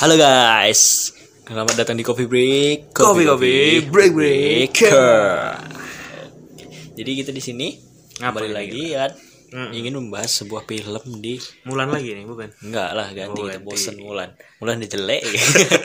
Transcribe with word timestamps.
Halo 0.00 0.16
guys, 0.16 1.12
selamat 1.44 1.76
datang 1.76 1.94
di 1.94 2.02
Coffee 2.02 2.24
Break. 2.24 2.96
Coffee, 2.96 3.28
coffee, 3.28 3.84
break, 3.84 4.16
breaker. 4.16 5.52
Jadi 6.96 7.10
kita 7.12 7.28
di 7.28 7.42
sini 7.44 7.76
kembali 8.16 8.48
lagi 8.48 8.96
kan 8.96 9.12
Hmm. 9.48 9.68
ingin 9.70 10.00
membahas 10.00 10.32
sebuah 10.32 10.64
film 10.64 11.20
di 11.20 11.36
Mulan 11.62 11.92
lagi 11.92 12.16
nih 12.16 12.24
bukan? 12.24 12.48
enggak 12.64 12.88
lah 12.88 13.12
ganti 13.12 13.36
Oh, 13.36 13.44
kita 13.44 13.60
ganti. 13.60 13.68
bosen 13.68 13.96
Mulan. 14.00 14.32
Mulan 14.64 14.80
dia 14.80 14.88
jelek. 14.96 15.20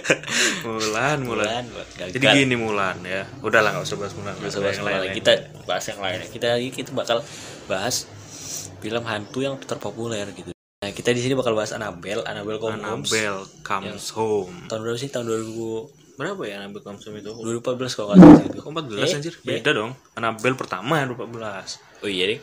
Mulan, 0.64 1.18
Mulan. 1.20 1.64
Mulan 1.68 1.88
gagal. 2.00 2.16
Jadi 2.16 2.26
gini 2.40 2.56
Mulan 2.56 3.04
ya. 3.04 3.28
Udahlah 3.40 3.76
nggak 3.76 3.84
usah 3.84 4.00
bahas 4.00 4.16
Mulan. 4.16 4.40
Nggak 4.40 4.52
usah 4.52 4.62
bahas 4.62 4.78
Mulan 4.80 5.00
lagi. 5.04 5.20
Kita 5.20 5.32
bahas 5.68 5.84
yang 5.84 6.00
lain. 6.00 6.20
Kita 6.32 6.48
lagi 6.48 6.70
kita 6.72 6.96
bakal 6.96 7.20
bahas 7.68 8.08
film 8.80 9.04
hantu 9.04 9.44
yang 9.44 9.60
terpopuler 9.60 10.32
gitu. 10.32 10.53
Nah, 10.84 10.92
kita 10.92 11.16
di 11.16 11.24
sini 11.24 11.32
bakal 11.32 11.56
bahas 11.56 11.72
Annabelle, 11.72 12.28
Annabelle 12.28 12.60
Comes 12.60 12.84
Home. 12.84 13.08
Annabelle 13.08 13.42
comes 13.64 14.06
home. 14.12 14.68
Tahun 14.68 14.84
berapa 14.84 15.00
sih? 15.00 15.08
Tahun 15.08 15.24
2000 15.24 16.20
Berapa 16.20 16.44
ya 16.44 16.60
Annabelle 16.60 16.84
comes 16.84 17.08
home 17.08 17.24
itu? 17.24 17.32
2014 17.32 17.96
kalau 17.96 18.12
nggak 18.12 18.20
salah. 18.20 18.60
Kok 18.60 18.72
14 18.92 19.00
Eh, 19.00 19.16
anjir? 19.16 19.34
eh. 19.34 19.48
Beda 19.48 19.72
dong. 19.72 19.96
Annabelle 20.20 20.60
pertama 20.60 21.00
yang 21.00 21.16
14. 21.16 21.80
Oh 22.04 22.12
iya 22.12 22.36
deh. 22.36 22.40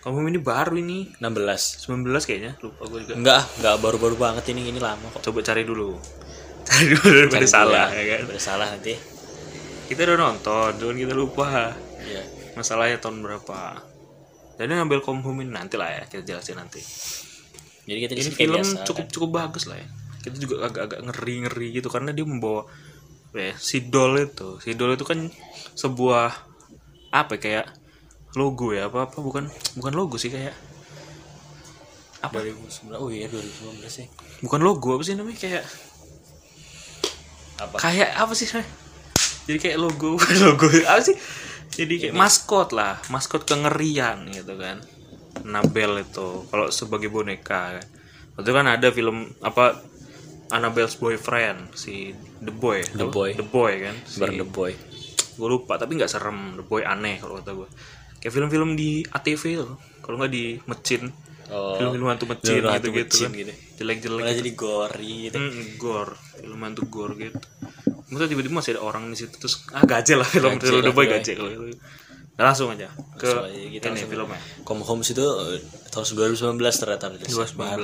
Kamu 0.00 0.24
ini 0.24 0.40
baru 0.40 0.72
ini 0.80 1.12
16. 1.20 1.84
19 1.84 2.24
kayaknya. 2.24 2.56
Lupa 2.64 2.82
gue 2.88 3.04
juga. 3.04 3.12
Enggak, 3.12 3.42
enggak 3.60 3.76
baru-baru 3.84 4.16
banget 4.16 4.44
ini 4.56 4.72
ini 4.72 4.80
lama 4.80 5.12
kok. 5.12 5.20
Coba 5.20 5.44
cari 5.44 5.68
dulu. 5.68 5.92
Cari 6.72 6.96
dulu 6.96 7.08
daripada 7.12 7.44
Cari 7.44 7.48
salah 7.52 7.86
dulu 7.92 7.98
ya 8.00 8.04
kan. 8.08 8.18
Daripada 8.24 8.40
salah 8.40 8.66
nanti. 8.72 8.94
Kita 9.84 10.00
udah 10.08 10.16
nonton, 10.16 10.70
cuman 10.80 10.96
kita 10.96 11.12
lupa. 11.12 11.76
Iya. 12.00 12.22
Masalahnya 12.56 12.96
tahun 13.04 13.20
berapa? 13.20 13.60
Jadi 14.56 14.72
come 15.04 15.20
home 15.20 15.44
ini 15.44 15.52
nanti 15.52 15.76
lah 15.76 15.92
ya 15.92 16.02
kita 16.08 16.24
jelasin 16.24 16.56
nanti. 16.56 16.80
Jadi 17.82 17.98
kita 17.98 18.12
ini 18.14 18.30
film 18.30 18.62
biasa, 18.62 18.86
cukup 18.86 19.04
kan. 19.06 19.12
cukup 19.12 19.30
bagus 19.34 19.64
lah 19.66 19.78
ya 19.78 19.88
kita 20.22 20.36
juga 20.38 20.70
agak-agak 20.70 21.00
ngeri 21.10 21.34
ngeri 21.46 21.68
gitu 21.82 21.88
karena 21.90 22.14
dia 22.14 22.22
membawa 22.22 22.62
ya, 23.34 23.52
si 23.58 23.90
doll 23.90 24.14
itu 24.22 24.62
si 24.62 24.78
doll 24.78 24.94
itu 24.94 25.02
kan 25.02 25.26
sebuah 25.74 26.30
apa 27.12 27.36
ya, 27.36 27.40
kayak 27.42 27.66
logo 28.38 28.72
ya 28.72 28.88
apa 28.88 29.10
apa 29.10 29.18
bukan 29.20 29.50
bukan 29.76 29.92
logo 29.92 30.16
sih 30.16 30.32
kayak 30.32 30.54
apa 32.22 32.38
2019. 32.38 33.02
Oh 33.02 33.10
iya 33.10 33.26
2019 33.26 33.82
sih. 33.90 34.06
bukan 34.46 34.60
logo 34.62 34.94
apa 34.94 35.02
sih 35.02 35.18
namanya 35.18 35.38
kayak 35.42 35.64
Apa? 37.62 37.76
kayak 37.78 38.10
apa 38.18 38.32
sih 38.34 38.46
jadi 39.46 39.58
kayak 39.58 39.78
logo 39.82 40.16
logo 40.46 40.66
apa 40.70 41.02
sih 41.02 41.18
jadi 41.74 41.94
kayak 41.98 42.14
maskot 42.14 42.70
lah 42.70 43.02
maskot 43.10 43.42
kengerian 43.42 44.30
gitu 44.30 44.54
kan 44.54 44.78
Annabelle 45.42 46.02
itu 46.02 46.46
kalau 46.46 46.66
sebagai 46.68 47.06
boneka 47.06 47.78
kan 47.78 47.86
waktu 48.32 48.46
itu 48.46 48.52
kan 48.52 48.66
ada 48.66 48.88
film 48.88 49.16
apa 49.40 49.82
Annabelle's 50.48 50.96
boyfriend 50.96 51.72
si 51.72 52.12
The 52.38 52.52
Boy 52.52 52.84
The 52.84 53.04
apa? 53.04 53.12
Boy. 53.12 53.30
The 53.32 53.46
Boy 53.46 53.72
kan 53.80 53.96
si, 54.04 54.20
the 54.20 54.44
Boy. 54.44 54.72
gue 55.32 55.48
lupa 55.48 55.76
tapi 55.76 55.96
nggak 55.96 56.08
serem 56.08 56.56
The 56.56 56.64
Boy 56.64 56.84
aneh 56.84 57.16
kalau 57.16 57.40
kata 57.40 57.52
gue 57.52 57.68
kayak 58.18 58.32
film-film 58.32 58.76
di 58.76 59.00
ATV 59.02 59.42
tuh 59.58 59.72
kalau 60.00 60.16
nggak 60.18 60.32
di 60.32 60.44
Mecin 60.64 61.10
Oh. 61.52 61.76
film-film 61.76 62.08
hantu 62.08 62.24
Mecin 62.24 62.64
gitu-gitu 62.64 63.28
kan 63.28 63.32
gitu. 63.36 63.52
jelek-jelek 63.76 64.20
Malah 64.24 64.32
gitu. 64.32 64.40
jadi 64.40 64.52
gori 64.56 65.12
gitu. 65.28 65.36
Hmm, 65.36 65.64
gore, 65.76 66.14
film 66.32 66.60
hantu 66.64 66.82
gore 66.88 67.12
gitu. 67.20 67.36
Maksudnya 68.08 68.30
tiba-tiba 68.32 68.54
masih 68.56 68.72
ada 68.72 68.80
orang 68.80 69.12
di 69.12 69.20
situ 69.20 69.36
terus 69.36 69.60
ah 69.68 69.84
gaje 69.84 70.16
lah 70.16 70.24
film 70.24 70.56
Gaje 70.56 70.80
lah, 70.80 70.96
boy 70.96 71.04
gaje 71.04 71.36
kalau 71.36 71.52
itu. 71.52 71.76
Langsung 72.42 72.74
aja 72.74 72.90
ke 73.16 73.30
Langsung 73.30 73.70
kita 73.70 73.86
ini 73.94 74.02
filmnya. 74.04 74.40
Come 74.66 74.82
Home 74.82 75.02
itu 75.06 75.22
eh, 75.22 75.58
tahun 75.94 76.04
2019 76.34 76.58
ternyata 76.58 77.06
rilis. 77.14 77.30
2019 77.30 77.78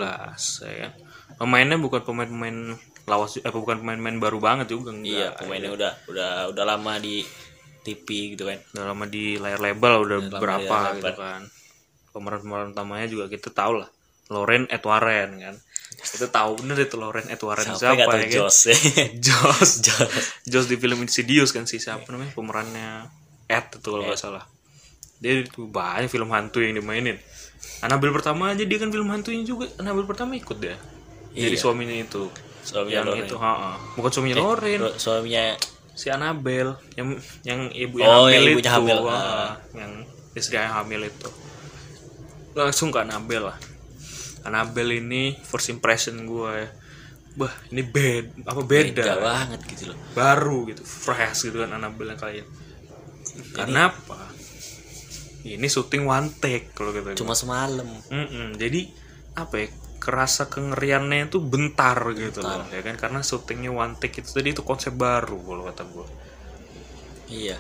ya 0.67 0.77
kan. 0.83 0.92
Pemainnya 1.39 1.78
bukan 1.78 2.03
pemain-pemain 2.03 2.75
lawas 3.06 3.39
eh 3.39 3.55
bukan 3.55 3.81
pemain-pemain 3.81 4.19
baru 4.19 4.39
banget 4.42 4.75
juga 4.75 4.91
enggak. 4.91 5.14
Iya, 5.14 5.29
pemainnya 5.39 5.70
udah 5.70 5.92
udah 6.11 6.31
udah 6.51 6.64
lama 6.67 6.98
di 6.98 7.23
TV 7.86 8.34
gitu 8.34 8.51
kan. 8.51 8.59
Udah 8.75 8.84
lama 8.91 9.05
di 9.06 9.39
layar 9.39 9.61
lebar 9.62 10.03
udah 10.03 10.19
berapa 10.35 10.77
gitu 10.98 11.14
kan. 11.14 11.42
Pemeran-pemeran 12.11 12.75
utamanya 12.75 13.07
juga 13.07 13.25
kita 13.30 13.55
tahu 13.55 13.86
lah. 13.86 13.89
Loren 14.29 14.69
Edwaren 14.69 15.30
kan. 15.40 15.57
Kita 15.98 16.29
tahu 16.29 16.61
bener 16.61 16.85
itu 16.85 17.01
Loren 17.01 17.27
Edwaren 17.33 17.64
Siapa 17.64 17.96
siapa, 17.96 18.13
ya 18.13 18.29
kan? 18.29 18.29
Joss? 18.29 18.58
Joss 19.27 19.70
Joss. 19.86 20.13
Joss 20.45 20.67
di 20.69 20.77
film 20.77 21.01
Insidious 21.01 21.51
kan 21.55 21.64
sih 21.64 21.80
siapa 21.80 22.05
namanya 22.13 22.36
pemerannya 22.36 22.90
Ed 23.48 23.67
itu 23.73 23.85
kalau 23.85 24.05
nggak 24.05 24.17
salah. 24.17 24.45
Dia 25.19 25.42
itu 25.42 25.67
banyak 25.67 26.07
film 26.07 26.29
hantu 26.29 26.61
yang 26.61 26.73
dimainin. 26.73 27.19
Annabelle 27.81 28.13
pertama 28.13 28.48
aja 28.48 28.61
dia 28.61 28.77
kan 28.77 28.89
film 28.89 29.09
hantunya 29.09 29.42
juga. 29.42 29.67
Annabelle 29.77 30.07
pertama 30.07 30.33
ikut 30.33 30.57
dia. 30.57 30.77
Jadi 31.31 31.53
Iya. 31.53 31.58
suaminya 31.58 31.92
itu. 31.92 32.29
Suaminya 32.61 32.95
yang 32.95 33.08
Loren. 33.08 33.25
itu 33.25 33.37
ha 33.37 33.53
bukan 33.95 34.11
suaminya 34.11 34.37
Loren 34.37 34.79
Ro- 34.79 34.95
Suaminya 34.95 35.57
si 35.91 36.07
Annabelle 36.07 36.77
yang 36.95 37.17
yang 37.42 37.61
ibu 37.70 37.98
Oh, 37.98 38.29
yang 38.29 38.39
yang 38.39 38.42
hamil 38.45 38.53
ibunya 38.53 38.63
itu. 38.63 38.70
hamil. 38.70 38.98
ha, 39.03 39.17
Ah. 39.17 39.51
yang 39.75 39.92
istri 40.33 40.55
yang 40.55 40.70
hamil 40.70 41.01
itu. 41.03 41.29
Langsung 42.53 42.89
ke 42.89 42.98
Annabelle 42.98 43.47
lah. 43.47 43.58
Annabelle 44.42 44.95
ini 44.97 45.35
first 45.41 45.69
impression 45.69 46.19
gue 46.25 46.51
ya. 46.57 46.69
Bah, 47.35 47.55
ini 47.70 47.83
bed 47.83 48.35
apa 48.45 48.61
beda, 48.61 48.98
beda 48.98 49.14
banget 49.17 49.61
gitu 49.69 49.83
loh. 49.89 49.98
baru 50.11 50.67
gitu 50.67 50.83
fresh 50.83 51.47
gitu 51.47 51.63
kan 51.63 51.70
Annabelle 51.73 52.11
yang 52.11 52.19
kalian 52.19 52.47
karena 53.53 53.91
apa 53.91 54.19
ini 55.47 55.65
syuting 55.65 56.05
one 56.05 56.29
take 56.37 56.75
kalau 56.77 56.93
gue 56.93 57.17
Cuma 57.17 57.33
semalam. 57.33 57.87
Mm-mm, 58.11 58.59
jadi 58.61 58.85
apa 59.33 59.55
ya 59.65 59.67
kerasa 59.99 60.47
kengeriannya 60.47 61.27
itu 61.27 61.39
bentar 61.41 61.97
gitu 62.13 62.43
loh 62.43 62.67
ya 62.69 62.81
kan? 62.85 62.95
Karena 63.01 63.21
syutingnya 63.25 63.73
one 63.73 63.97
take 63.97 64.21
itu 64.21 64.31
tadi 64.31 64.53
itu 64.53 64.63
konsep 64.63 64.93
baru 64.93 65.39
kalau 65.41 65.63
kata 65.67 65.83
gue 65.89 66.07
Iya. 67.45 67.57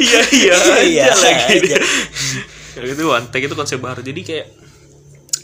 iya 0.00 0.20
iya 0.32 0.56
Iya 0.84 1.04
aja 1.10 1.14
lagi. 1.16 1.72
aja. 1.72 1.76
Kalau 2.76 2.88
itu 2.92 3.04
one 3.08 3.28
take 3.32 3.48
itu 3.48 3.56
konsep 3.56 3.80
baru. 3.80 4.04
Jadi 4.04 4.20
kayak 4.20 4.46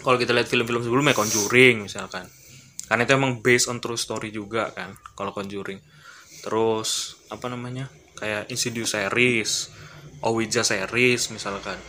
kalau 0.05 0.21
kita 0.21 0.37
lihat 0.37 0.53
film-film 0.53 0.85
sebelumnya 0.85 1.17
Conjuring 1.17 1.89
misalkan. 1.89 2.29
Karena 2.85 3.09
itu 3.09 3.13
emang 3.17 3.41
based 3.41 3.73
on 3.73 3.81
true 3.81 3.97
story 3.97 4.29
juga 4.29 4.69
kan 4.73 4.93
kalau 5.17 5.33
Conjuring. 5.33 5.81
Terus 6.45 7.17
apa 7.33 7.49
namanya 7.49 7.89
kayak 8.15 8.47
Insidious 8.47 8.93
series 8.93 9.73
Ouija 10.23 10.63
series 10.63 11.33
misalkan. 11.33 11.81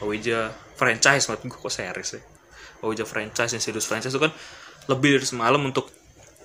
Ouija 0.00 0.48
franchise 0.76 1.26
maksud 1.26 1.44
gue 1.44 1.58
kok 1.58 1.68
series 1.68 2.10
ya 2.16 2.22
Ouija 2.80 3.04
franchise 3.04 3.52
Insidious 3.52 3.84
franchise 3.84 4.12
itu 4.12 4.20
kan 4.20 4.32
lebih 4.86 5.18
dari 5.18 5.26
semalam 5.26 5.60
untuk 5.60 5.88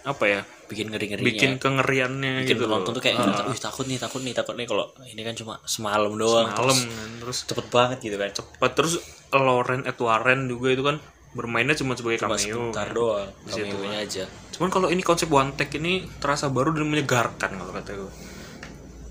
apa 0.03 0.25
ya 0.25 0.41
Bikin 0.65 0.89
ngeri-ngerinya. 0.89 1.25
bikin 1.25 1.51
kengeriannya 1.61 2.41
bikin 2.41 2.57
gitu 2.57 2.65
penonton 2.65 2.89
loh. 2.89 2.97
tuh 2.97 3.03
kayak 3.05 3.21
Ah, 3.21 3.45
wih 3.45 3.57
takut 3.57 3.85
nih 3.85 3.97
takut 3.97 4.21
nih 4.21 4.33
takut 4.33 4.53
nih. 4.53 4.65
Kalau 4.65 4.89
ini 5.05 5.21
kan 5.21 5.33
cuma 5.33 5.61
semalam 5.63 6.09
doang 6.13 6.49
malam 6.49 6.73
terus 6.73 6.79
kan 6.81 7.09
terus 7.21 7.37
cepet 7.45 7.65
banget 7.69 7.97
gitu 8.01 8.17
kan. 8.17 8.29
Cepat 8.33 8.71
terus 8.73 8.93
Lauren 9.29 9.85
Edwaren 9.85 10.49
juga 10.49 10.73
itu 10.73 10.81
kan 10.81 10.97
bermainnya 11.31 11.75
cuma 11.75 11.93
sebagai 11.93 12.17
cuma 12.17 12.33
cameo 12.33 12.41
sebentar 12.71 12.87
kan. 12.87 12.95
doang 12.95 13.29
cameo-nya 13.45 13.99
aja 14.01 14.25
cuman 14.55 14.69
kalau 14.71 14.87
ini 14.87 15.03
konsep 15.03 15.27
one 15.27 15.51
take 15.53 15.77
ini 15.77 16.07
terasa 16.23 16.47
baru 16.47 16.71
dan 16.71 16.87
menyegarkan 16.87 17.51
kalau 17.59 17.71
kata 17.75 17.91
gue 17.95 18.11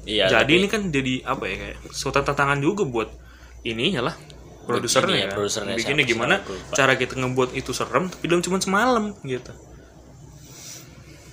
iya 0.08 0.28
jadi 0.32 0.44
tapi 0.48 0.52
ini 0.56 0.66
kan 0.72 0.82
jadi 0.88 1.14
apa 1.28 1.44
ya 1.46 1.56
kayak 1.60 1.76
suatu 1.92 2.24
tantangan 2.24 2.58
juga 2.64 2.88
buat 2.88 3.12
ininya 3.64 4.08
lah 4.12 4.16
produsernya 4.64 5.16
ya, 5.16 5.26
ya, 5.28 5.34
produsernya 5.36 5.74
bikinnya 5.76 6.04
gimana 6.08 6.34
cara 6.72 6.96
kita 6.96 7.20
ngebuat 7.20 7.52
itu 7.52 7.70
serem 7.76 8.08
tapi 8.08 8.24
dalam 8.26 8.42
cuma 8.42 8.58
semalam 8.58 9.12
gitu. 9.22 9.52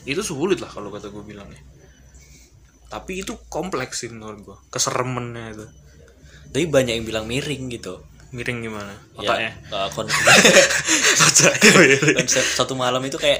Itu 0.03 0.21
sulit 0.25 0.59
lah 0.59 0.69
kalau 0.69 0.91
kata 0.91 1.09
gue 1.09 1.23
bilangnya. 1.23 1.61
Tapi 2.91 3.23
itu 3.23 3.39
kompleks 3.47 4.03
sih 4.03 4.09
menurut 4.11 4.39
gue 4.43 4.57
keseremannya 4.73 5.45
itu. 5.55 5.65
Tapi 6.51 6.65
banyak 6.67 6.93
yang 7.01 7.05
bilang 7.07 7.25
miring 7.25 7.71
gitu. 7.71 8.03
Miring 8.35 8.63
gimana? 8.63 8.93
Ya 9.19 9.27
otaknya? 9.27 9.51
uh, 9.71 9.87
otaknya 11.31 11.71
miring. 11.79 12.17
Konsep 12.19 12.45
satu 12.51 12.73
malam 12.75 12.99
itu 13.07 13.15
kayak 13.15 13.39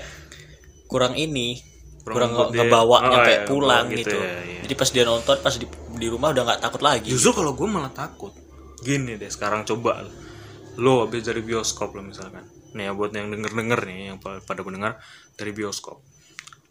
kurang 0.92 1.16
ini 1.16 1.56
kurang, 2.04 2.36
Kurang 2.36 2.52
ngebawa 2.52 2.98
oh, 3.00 3.10
nyampe 3.14 3.32
iya, 3.32 3.48
pulang 3.48 3.86
gitu 3.94 4.12
gitu, 4.12 4.18
ya, 4.20 4.34
iya. 4.44 4.62
jadi 4.68 4.74
pas 4.76 4.90
dia 4.92 5.04
nonton 5.08 5.36
pas 5.40 5.56
di, 5.56 5.68
di 5.96 6.08
rumah 6.12 6.34
udah 6.36 6.44
nggak 6.44 6.62
takut 6.62 6.82
lagi 6.84 7.08
Justru 7.14 7.32
kalau 7.40 7.54
gue 7.56 7.68
malah 7.70 7.94
takut. 7.94 8.34
Gini 8.82 9.14
deh, 9.14 9.30
sekarang 9.30 9.62
coba 9.64 10.02
lo 10.82 11.06
habis 11.06 11.22
dari 11.22 11.46
bioskop 11.46 11.94
lo 11.94 12.02
misalkan. 12.02 12.42
Nih 12.74 12.90
ya 12.90 12.92
buat 12.98 13.14
yang 13.14 13.30
denger-denger 13.30 13.80
nih, 13.86 13.98
yang 14.10 14.18
pa- 14.18 14.42
pada 14.42 14.66
pendengar 14.66 14.98
dari 15.38 15.54
bioskop. 15.54 16.02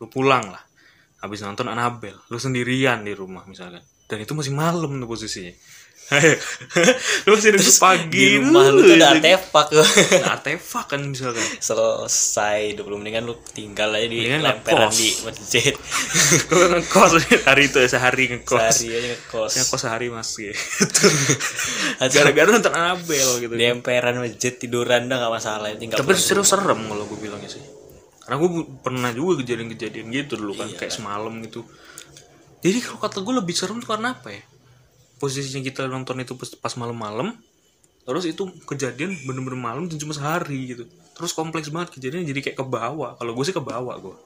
Lo 0.02 0.11
pulang 0.11 0.50
lah, 0.50 0.62
habis 1.22 1.44
nonton 1.46 1.70
Annabelle, 1.70 2.19
lo 2.26 2.37
sendirian 2.43 3.06
di 3.06 3.14
rumah 3.14 3.46
misalkan. 3.46 3.84
Dan 4.11 4.19
itu 4.19 4.34
masih 4.34 4.50
malam 4.50 4.99
tuh 4.99 5.06
posisinya. 5.06 5.55
lu 7.27 7.39
masih 7.39 7.55
nunggu 7.55 7.75
pagi 7.79 8.19
di 8.19 8.43
rumah 8.43 8.67
lu 8.75 8.83
tuh 8.83 8.99
ada 8.99 9.15
artefak. 9.15 9.67
Nah, 9.71 9.87
artefak 10.35 10.87
kan 10.91 11.01
misalkan. 11.07 11.43
Selesai 11.62 12.75
20 12.75 12.99
menit 12.99 13.12
kan 13.15 13.25
lu 13.31 13.39
tinggal 13.55 13.95
aja 13.95 14.11
di 14.11 14.27
Mendingan 14.27 14.43
lemperan 14.43 14.91
di 14.91 15.15
masjid. 15.23 15.75
Gue 16.51 16.67
ngekos 16.67 17.12
hari 17.47 17.71
itu 17.71 17.79
ya, 17.79 17.87
sehari 17.87 18.25
ngekos. 18.27 18.59
Sehari 18.59 18.87
aja 18.91 19.09
ngekos. 19.15 19.53
Ngekos 19.55 19.81
sehari 19.87 20.07
mas 20.11 20.31
gitu. 20.35 21.07
Gara-gara 22.03 22.49
nonton 22.51 22.75
Anabel 22.75 23.29
gitu. 23.47 23.55
Di 23.55 23.65
emperan 23.71 24.19
masjid 24.19 24.53
tiduran 24.59 25.06
dah 25.06 25.15
nggak 25.15 25.33
masalah. 25.39 25.71
Tinggal 25.79 25.95
tapi 26.03 26.19
serius 26.19 26.51
serem 26.51 26.91
kalau 26.91 27.06
gue 27.06 27.19
bilangnya 27.23 27.55
sih. 27.55 27.63
Karena 28.27 28.35
gue 28.43 28.51
pernah 28.83 29.11
juga 29.15 29.47
kejadian-kejadian 29.47 30.11
gitu 30.11 30.35
dulu 30.43 30.59
kan 30.59 30.75
kayak 30.75 30.91
semalam 30.91 31.39
gitu. 31.47 31.63
Jadi 32.67 32.79
kalau 32.83 32.99
kata 32.99 33.23
gue 33.23 33.35
lebih 33.39 33.55
serem 33.55 33.79
tuh 33.79 33.95
karena 33.95 34.19
apa 34.19 34.35
ya 34.35 34.50
posisinya 35.20 35.62
kita 35.69 35.82
nonton 35.94 36.17
itu 36.25 36.34
pas- 36.38 36.78
malam-malam 36.81 37.28
terus 38.08 38.25
itu 38.26 38.43
kejadian 38.70 39.12
bener-bener 39.28 39.61
malam 39.61 39.84
dan 39.90 39.96
cuma 40.02 40.12
sehari 40.17 40.75
gitu. 40.75 40.84
Terus 41.17 41.32
kompleks 41.37 41.69
banget 41.75 41.94
kejadian 41.96 42.25
jadi 42.26 42.40
kayak 42.44 42.58
ke 42.61 42.67
bawah 42.67 43.11
kalau 43.20 43.32
gue 43.37 43.44
sih 43.49 43.55
ke 43.55 43.62
bawah 43.62 43.94
gue 44.00 44.17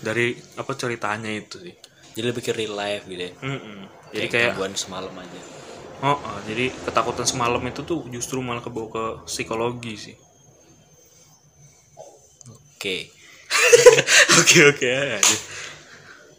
dari 0.00 0.26
apa 0.56 0.72
ceritanya 0.76 1.30
itu 1.30 1.56
sih. 1.60 1.74
Jadi 2.16 2.26
lebih 2.30 2.42
ke 2.42 2.52
real 2.56 2.74
life 2.74 3.04
gitu 3.06 3.22
ya? 3.22 3.32
Mm-mm. 3.44 3.78
jadi 4.14 4.26
kayak 4.32 4.46
gangguan 4.54 4.74
semalam 4.74 5.14
aja. 5.14 5.40
Oh, 6.00 6.16
oh, 6.16 6.38
jadi 6.48 6.72
ketakutan 6.86 7.26
semalam 7.28 7.60
itu 7.68 7.80
tuh 7.84 8.08
justru 8.08 8.40
malah 8.40 8.64
kebawa 8.64 8.88
ke 8.90 9.04
psikologi 9.28 9.94
sih. 9.96 10.16
Oke. 12.76 12.96
Oke 14.40 14.58
oke 14.70 14.88
aja 14.88 15.36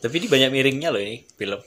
tapi 0.01 0.13
ini 0.17 0.27
banyak 0.29 0.49
miringnya 0.49 0.89
loh 0.89 1.01
ini 1.01 1.21
film 1.37 1.61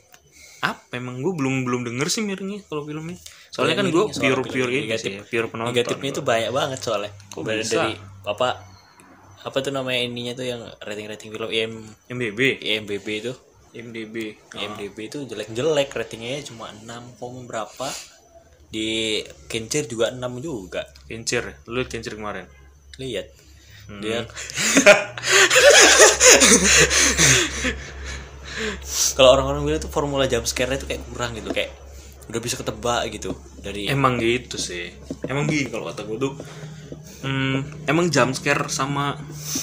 apa 0.64 0.96
emang 0.96 1.20
gue 1.20 1.32
belum 1.36 1.68
belum 1.68 1.80
denger 1.84 2.08
sih 2.08 2.24
miringnya 2.24 2.64
kalau 2.64 2.88
filmnya. 2.88 3.20
Soalnya 3.52 3.84
kan 3.84 3.92
Banyak 3.92 3.92
gue 3.92 4.04
pure 4.16 4.42
pure 4.48 4.70
ini 4.72 4.80
negatif. 4.88 5.04
sih 5.04 5.12
ya, 5.12 5.22
pure 5.22 5.46
penonton. 5.52 5.70
Negatifnya 5.70 6.10
itu 6.10 6.22
banyak 6.24 6.50
banget 6.50 6.80
soalnya. 6.80 7.12
Dari, 7.36 7.60
bisa? 7.60 7.76
dari 7.76 7.92
apa 8.24 8.48
apa 9.44 9.56
tuh 9.60 9.70
namanya 9.70 10.00
ininya 10.00 10.32
tuh 10.32 10.48
yang 10.48 10.64
rating 10.80 11.04
rating 11.04 11.28
film 11.28 11.52
IM, 11.52 11.72
MDB 12.08 12.64
IMDb 12.64 13.06
itu. 13.20 13.32
MDB 13.74 14.38
IMDb 14.54 14.96
itu 15.04 15.18
jelek-jelek 15.26 15.90
ratingnya 15.92 16.40
cuma 16.42 16.72
6, 16.72 17.20
koma 17.20 17.44
berapa. 17.44 17.88
Di 18.70 19.20
Kincir 19.46 19.84
juga 19.84 20.08
6 20.08 20.40
juga. 20.40 20.88
Kincir 21.04 21.60
lu 21.68 21.84
Kincir 21.84 22.16
kemarin? 22.16 22.48
Lihat 22.96 23.44
Hmm. 23.84 24.00
dia 24.00 24.24
kalau 29.18 29.28
orang-orang 29.38 29.62
bilang 29.66 29.82
tuh 29.82 29.92
formula 29.92 30.24
jump 30.30 30.46
scare 30.46 30.74
itu 30.76 30.86
kayak 30.86 31.02
kurang 31.10 31.34
gitu 31.34 31.50
kayak 31.50 31.74
udah 32.30 32.40
bisa 32.40 32.56
ketebak 32.56 33.04
gitu 33.12 33.36
dari 33.60 33.90
emang 33.90 34.16
gitu 34.16 34.56
sih. 34.56 34.92
Emang 35.28 35.44
gini 35.44 35.68
kalau 35.68 35.88
kata 35.90 36.08
gue 36.08 36.18
tuh 36.18 36.32
hmm, 37.24 37.88
emang 37.88 38.08
jump 38.08 38.32
scare 38.32 38.68
sama 38.72 39.16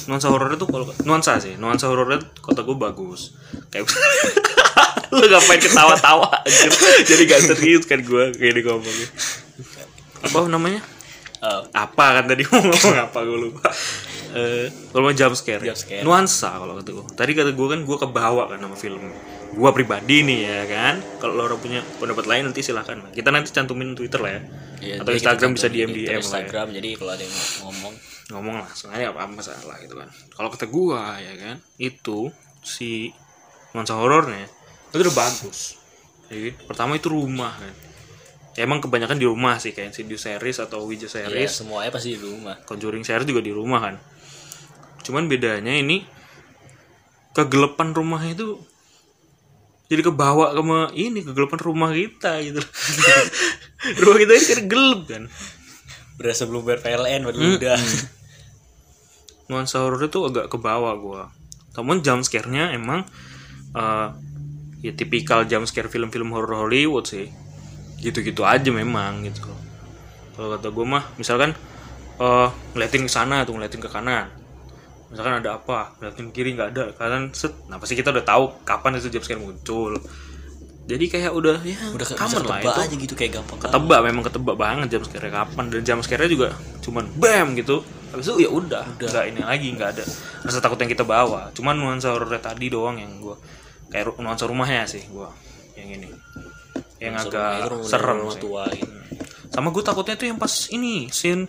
nuansa 0.09 0.29
horor 0.29 0.53
itu 0.53 0.65
kalau 0.69 0.85
nuansa 1.05 1.41
sih 1.41 1.57
nuansa 1.57 1.89
horor 1.89 2.17
itu 2.17 2.27
kata 2.41 2.61
gue 2.61 2.77
bagus. 2.77 3.33
Kayak 3.73 3.89
lu 5.15 5.25
ngapain 5.27 5.59
ketawa-tawa 5.59 6.29
anjir. 6.47 6.71
Jadi 7.03 7.21
gak 7.27 7.41
serius 7.43 7.83
kan 7.83 7.99
gue 7.99 8.31
kayak 8.37 8.53
di 8.55 8.61
ngomongnya. 8.63 9.07
Apa 10.21 10.47
namanya? 10.47 10.81
Oh, 11.41 11.65
apa 11.73 12.21
kan 12.21 12.29
tadi 12.29 12.45
ngomong 12.49 12.93
apa 12.95 13.19
gue 13.25 13.39
lupa 13.49 13.73
eh 14.31 14.67
kalau 14.91 15.03
mau 15.07 15.13
jump 15.13 15.35
scare, 15.35 15.59
Jump 15.63 15.75
scare. 15.75 16.03
nuansa 16.07 16.55
kalau 16.55 16.79
kata 16.79 16.89
gue 16.95 17.05
tadi 17.15 17.31
kata 17.35 17.51
gue 17.51 17.67
kan 17.67 17.79
gue 17.83 17.97
kebawa 17.99 18.43
kan 18.47 18.59
sama 18.63 18.77
film. 18.79 19.03
Gue 19.51 19.69
pribadi 19.75 20.23
nih 20.23 20.39
ya 20.47 20.63
kan. 20.63 20.95
Kalau 21.19 21.35
lo 21.35 21.43
orang 21.51 21.59
punya 21.59 21.83
pendapat 21.99 22.23
lain 22.23 22.43
nanti 22.47 22.63
silahkan 22.63 23.03
kita 23.11 23.29
nanti 23.35 23.51
cantumin 23.51 23.91
twitter 23.91 24.23
lah 24.23 24.31
ya. 24.31 24.41
Iya, 24.81 24.95
atau 25.03 25.11
instagram 25.11 25.51
bisa 25.53 25.67
dm 25.67 25.91
di 25.91 26.07
dm 26.07 26.07
lah 26.07 26.15
ya. 26.15 26.19
Instagram 26.23 26.67
jadi 26.71 26.89
kalau 26.95 27.11
ada 27.11 27.23
yang 27.23 27.35
ngomong. 27.67 27.93
Ngomong 28.31 28.55
langsung 28.63 28.89
aja 28.95 29.11
apa 29.11 29.27
masalah 29.27 29.75
gitu 29.83 29.99
kan. 29.99 30.07
Kalau 30.07 30.47
kata 30.47 30.65
gue 30.71 31.01
ya 31.19 31.33
kan 31.35 31.55
itu 31.75 32.31
si 32.63 33.11
nuansa 33.75 33.99
horornya 33.99 34.47
itu 34.91 35.03
udah 35.03 35.15
bagus. 35.15 35.75
Jadi 36.31 36.55
pertama 36.63 36.95
itu 36.95 37.11
rumah 37.11 37.51
kan. 37.59 37.75
Ya, 38.51 38.67
emang 38.67 38.83
kebanyakan 38.83 39.15
di 39.15 39.23
rumah 39.23 39.55
sih 39.63 39.71
kayak 39.71 39.95
Insidious 39.95 40.27
series 40.27 40.59
atau 40.59 40.83
Ouija 40.83 41.07
ya 41.07 41.23
series. 41.23 41.51
semuanya 41.55 41.87
pasti 41.87 42.15
di 42.15 42.19
rumah. 42.19 42.59
Conjuring 42.67 43.03
series 43.03 43.23
juga 43.23 43.39
di 43.39 43.51
rumah 43.55 43.79
kan 43.79 43.95
cuman 45.01 45.27
bedanya 45.27 45.73
ini 45.73 46.05
kegelapan 47.31 47.95
rumahnya 47.95 48.35
itu 48.35 48.49
jadi 49.91 50.07
kebawa 50.07 50.55
ke 50.55 50.63
ini 50.95 51.19
kegelapan 51.19 51.59
rumah 51.59 51.91
kita 51.91 52.39
gitu. 52.47 52.63
Rumah 54.07 54.17
kita 54.23 54.31
ini 54.39 54.45
kan 54.47 54.61
gelap 54.71 55.01
kan? 55.03 55.23
Berasa 56.15 56.47
belum 56.47 56.63
bayar 56.63 56.79
PLN 56.79 57.19
Hmm. 57.19 57.27
padahal 57.27 57.51
udah. 57.59 57.79
Nuansa 59.51 59.83
horor 59.83 59.99
itu 60.07 60.23
agak 60.23 60.47
kebawa 60.47 60.95
gua. 60.95 61.27
Namun 61.75 61.99
jump 61.99 62.23
scare-nya 62.23 62.71
emang 62.71 63.03
eh, 63.75 64.07
ya 64.79 64.91
tipikal 64.95 65.43
jump 65.43 65.67
scare 65.67 65.91
film-film 65.91 66.31
horor 66.31 66.63
Hollywood 66.63 67.11
sih. 67.11 67.27
Gitu-gitu 67.99 68.47
aja 68.47 68.71
memang 68.71 69.27
gitu. 69.27 69.43
Kalau 70.39 70.55
kata 70.55 70.71
gue 70.71 70.85
mah 70.87 71.03
misalkan 71.19 71.51
eh 72.15 72.49
ngeliatin 72.71 73.03
ke 73.03 73.11
sana 73.11 73.43
tuh 73.43 73.59
ngeliatin 73.59 73.83
ke 73.83 73.91
kanan 73.91 74.40
misalkan 75.11 75.43
ada 75.43 75.59
apa 75.59 75.99
ngeliatin 75.99 76.27
kiri 76.31 76.55
nggak 76.55 76.69
ada 76.71 76.83
kanan 76.95 77.35
set. 77.35 77.51
Nah 77.67 77.75
pasti 77.77 77.99
kita 77.99 78.15
udah 78.15 78.23
tahu 78.23 78.63
kapan 78.63 78.95
itu 78.97 79.11
jump 79.11 79.23
scare 79.27 79.43
muncul. 79.43 79.99
Jadi 80.87 81.05
kayak 81.07 81.31
udah 81.35 81.61
ya 81.61 81.77
udah 81.93 82.03
bisa 82.07 82.17
common 82.17 82.43
lah 82.47 82.59
itu. 82.63 82.71
aja 82.71 82.95
gitu 82.97 83.13
kayak 83.13 83.31
gampang 83.37 83.59
ketebak 83.61 83.99
memang 84.01 84.23
ketebak 84.25 84.55
banget 84.57 84.87
jam 84.97 85.03
scare 85.03 85.29
kapan. 85.29 85.63
Dan 85.69 85.81
jam 85.83 85.99
scare 85.99 86.25
juga 86.31 86.55
cuman 86.81 87.05
bam 87.19 87.53
gitu. 87.59 87.83
Habis 88.11 88.27
itu 88.31 88.47
ya 88.47 88.49
udah 88.51 88.83
nggak 88.97 89.25
ini 89.29 89.41
lagi 89.43 89.67
nggak 89.75 89.89
ada. 89.99 90.03
Rasa 90.47 90.63
takut 90.63 90.79
yang 90.79 90.89
kita 90.89 91.03
bawa. 91.03 91.51
Cuman 91.53 91.75
nuansa 91.75 92.15
horornya 92.15 92.41
tadi 92.41 92.71
doang 92.71 92.97
yang 92.97 93.19
gua 93.19 93.35
kayak 93.91 94.15
nuansa 94.17 94.47
rumahnya 94.47 94.87
sih 94.87 95.03
gua 95.11 95.29
yang 95.75 96.01
ini. 96.01 96.07
Yang 97.01 97.13
itu 97.13 97.27
agak 97.35 97.51
rumah- 97.71 97.89
serem 97.89 98.17
rumah 98.23 98.37
tua 98.39 98.63
gitu. 98.71 98.95
sama 99.51 99.67
gue 99.67 99.83
takutnya 99.83 100.15
tuh 100.15 100.27
yang 100.31 100.39
pas 100.39 100.71
ini 100.71 101.11
scene 101.11 101.43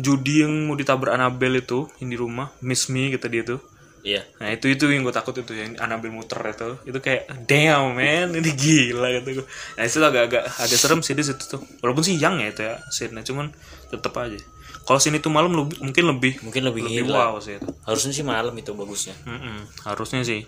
Judy 0.00 0.44
yang 0.44 0.66
mau 0.66 0.76
ditabrak 0.76 1.14
Annabelle 1.14 1.62
itu 1.62 1.86
yang 2.02 2.08
di 2.12 2.18
rumah 2.18 2.50
Miss 2.64 2.88
Me 2.88 3.12
kata 3.12 3.28
dia 3.28 3.44
tuh 3.44 3.60
iya 4.00 4.24
Nah 4.40 4.48
itu 4.48 4.72
itu 4.72 4.88
yang 4.88 5.04
gue 5.04 5.12
takut 5.12 5.36
itu 5.36 5.52
yang 5.52 5.76
Annabelle 5.76 6.16
muter 6.16 6.40
itu 6.40 6.80
itu 6.88 6.98
kayak 7.04 7.28
damn 7.44 7.92
man 7.92 8.32
ini 8.32 8.50
gila 8.56 9.12
gitu 9.20 9.44
gue. 9.44 9.46
Nah 9.76 9.82
itu 9.84 10.00
agak-agak 10.00 10.44
agak 10.56 10.78
serem 10.80 11.04
sih 11.04 11.12
di 11.12 11.20
situ 11.20 11.44
tuh. 11.44 11.60
Walaupun 11.84 12.00
siang 12.00 12.40
ya 12.40 12.48
itu 12.48 12.64
ya 12.64 12.80
scene 12.88 13.20
cuman 13.20 13.52
tetep 13.92 14.12
aja. 14.16 14.40
Kalau 14.80 14.98
sini 14.98 15.20
tuh 15.20 15.30
malam 15.30 15.52
lebih, 15.52 15.78
mungkin 15.84 16.04
lebih 16.08 16.32
mungkin 16.42 16.62
lebih, 16.66 16.82
lebih 16.82 17.06
gila 17.06 17.36
wow 17.36 17.38
sih 17.38 17.60
itu. 17.60 17.68
harusnya 17.84 18.12
sih 18.16 18.24
malam 18.24 18.50
itu 18.56 18.72
bagusnya 18.72 19.14
Mm-mm, 19.28 19.86
harusnya 19.86 20.24
sih. 20.24 20.42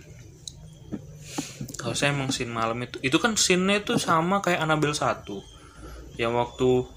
Harusnya 1.78 2.10
emang 2.10 2.32
scene 2.32 2.50
malam 2.50 2.78
itu 2.82 2.96
itu 3.04 3.16
kan 3.20 3.37
scene-nya 3.37 3.84
itu 3.84 4.00
sama 4.00 4.40
kayak 4.40 4.64
Annabelle 4.64 4.96
1 4.96 5.28
yang 6.19 6.34
waktu 6.34 6.88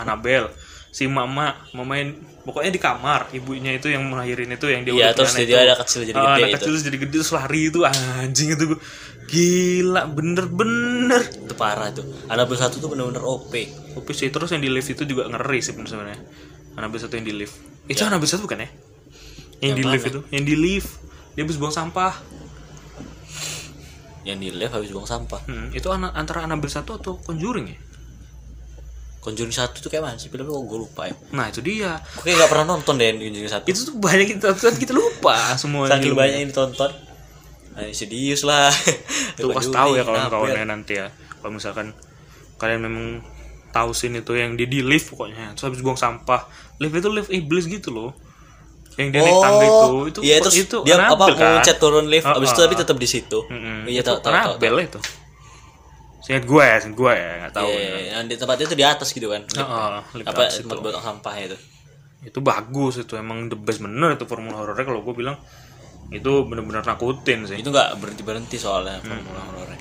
Annabelle 0.00 0.48
si 0.92 1.08
mama 1.08 1.56
mamain 1.72 2.12
pokoknya 2.44 2.68
di 2.68 2.76
kamar 2.76 3.32
ibunya 3.32 3.72
itu 3.72 3.88
yang 3.88 4.04
melahirin 4.04 4.44
itu 4.46 4.68
yang 4.68 4.84
dia 4.84 4.92
Iya, 4.92 5.08
terus 5.10 5.32
dia 5.34 5.48
itu. 5.48 5.56
ada 5.56 5.74
kecil 5.74 6.04
jadi 6.04 6.12
Ah, 6.14 6.22
gede 6.22 6.28
anak 6.28 6.44
itu. 6.44 6.54
kecil 6.54 6.70
terus 6.70 6.84
jadi 6.84 6.98
gede 7.00 7.14
terus 7.16 7.32
lari 7.32 7.60
itu 7.66 7.80
anjing 7.82 8.48
itu 8.50 8.64
gue 8.68 8.80
gila 9.24 10.02
bener-bener 10.06 11.22
itu 11.24 11.54
parah 11.54 11.88
tuh 11.90 12.04
Annabelle 12.26 12.60
satu 12.60 12.76
tuh 12.76 12.92
bener-bener 12.92 13.20
OP 13.20 13.52
Tapi 13.94 14.10
sih 14.10 14.28
terus 14.28 14.48
yang 14.50 14.60
di 14.60 14.68
lift 14.68 14.88
itu 14.90 15.04
juga 15.04 15.24
ngeri 15.26 15.60
sih 15.60 15.72
sebenarnya. 15.72 16.20
Annabelle 16.74 16.96
satu 16.98 17.12
yang 17.14 17.24
di 17.24 17.34
lift. 17.34 17.56
Itu 17.84 18.02
Annabelle 18.02 18.24
satu 18.26 18.44
bukan 18.44 18.58
ya? 18.58 18.68
Yang, 18.68 19.60
Yang 19.62 19.72
di 19.72 19.84
lift 19.86 20.04
itu 20.06 20.20
yang 20.28 20.44
di 20.44 20.54
lift. 20.54 20.90
Dia 21.32 21.42
habis 21.42 21.56
buang 21.56 21.70
sampah. 21.70 22.12
Yang 24.22 24.38
di 24.38 24.48
lift 24.54 24.72
habis 24.72 24.90
buang 24.90 25.04
sampah. 25.04 25.40
Hmm, 25.44 25.68
itu 25.72 25.88
ana- 25.88 26.12
antara 26.12 26.40
Annabelle 26.40 26.70
satu 26.70 26.94
atau 26.94 27.16
Conjuring 27.18 27.66
ya 27.66 27.78
Conjuring 29.22 29.54
satu 29.54 29.78
tuh 29.78 29.86
kayak 29.86 30.02
mana 30.02 30.18
sih? 30.18 30.26
Filmnya 30.26 30.50
kok 30.50 30.66
gue 30.66 30.78
lupa 30.82 31.02
ya. 31.06 31.14
Nah 31.30 31.46
itu 31.46 31.62
dia. 31.62 31.94
Gue 32.18 32.26
kayak 32.26 32.42
gak 32.42 32.50
pernah 32.50 32.66
nonton 32.74 32.98
deh 32.98 33.14
Conjuring 33.14 33.52
satu. 33.54 33.64
Itu 33.70 33.80
tuh 33.86 33.94
banyak 34.02 34.26
kita 34.34 34.50
tonton, 34.50 34.74
kita 34.82 34.92
lupa 34.98 35.54
semua 35.54 35.86
saking 35.86 36.18
banyak 36.18 36.42
yang 36.42 36.50
ditonton. 36.50 36.90
Nah, 37.72 37.86
serius 37.94 38.42
lah. 38.42 38.74
Itu 39.38 39.48
kasih 39.54 39.70
tahu 39.70 39.90
ya 39.94 40.02
kalau 40.02 40.26
kawannya 40.26 40.66
nanti 40.66 40.98
ya. 40.98 41.06
Kalau 41.38 41.54
misalkan 41.54 41.94
kalian 42.58 42.82
memang 42.82 43.06
tahu 43.72 43.96
scene 43.96 44.20
itu 44.20 44.36
yang 44.36 44.58
dia 44.58 44.68
di 44.68 44.82
lift 44.82 45.14
pokoknya. 45.14 45.54
Terus 45.54 45.70
habis 45.70 45.80
buang 45.80 45.96
sampah. 45.96 46.44
Lift 46.82 46.94
itu 46.98 47.08
lift 47.08 47.30
iblis 47.30 47.70
gitu 47.70 47.94
loh. 47.94 48.10
Yang 48.98 49.08
dia 49.08 49.20
naik 49.24 49.38
tangga 49.40 49.64
itu 49.64 49.88
itu 50.04 50.20
iya 50.20 50.36
terus 50.44 50.56
itu 50.68 50.76
dia 50.84 51.00
apa 51.00 51.24
kan? 51.32 51.64
loncat 51.64 51.76
turun 51.80 52.12
lift 52.12 52.28
Oh, 52.28 52.36
abis 52.36 52.52
itu 52.52 52.60
oh. 52.60 52.64
tapi 52.68 52.74
tetap 52.76 52.96
di 52.98 53.08
situ. 53.08 53.38
Iya 53.88 54.04
tahu 54.04 54.20
tahu 54.20 54.34
tahu 54.34 54.58
Annabelle 54.58 54.84
itu 54.84 55.00
Seingat 56.22 56.46
gue 56.46 56.62
ya, 56.62 56.76
seingat 56.78 56.96
gue 56.96 57.12
ya, 57.12 57.30
gak 57.42 57.52
tahu. 57.52 57.68
Iya, 57.68 57.90
yang 58.14 58.24
di 58.30 58.34
tempatnya 58.38 58.64
itu 58.64 58.76
di 58.78 58.86
atas 58.86 59.08
gitu 59.10 59.26
kan 59.26 59.42
Oh, 59.58 59.66
oh, 59.66 60.00
lift 60.14 60.26
apa 60.26 60.40
atas 60.46 60.62
tempat 60.62 60.78
buat 60.78 60.94
sampah 60.96 61.34
itu 61.36 61.56
Itu 62.22 62.38
bagus 62.38 62.94
itu 62.96 63.14
emang 63.18 63.50
the 63.50 63.58
best 63.58 63.82
bener 63.82 64.14
itu 64.14 64.22
formula 64.24 64.54
horornya 64.56 64.86
kalau 64.86 65.02
gue 65.02 65.14
bilang 65.14 65.34
itu 66.12 66.28
bener-bener 66.44 66.84
nakutin 66.84 67.48
sih. 67.48 67.56
itu 67.58 67.66
nggak 67.66 67.96
berhenti 67.98 68.22
berhenti 68.22 68.56
soalnya 68.56 69.00
Hmm. 69.00 69.16
formula 69.18 69.42
horornya 69.42 69.80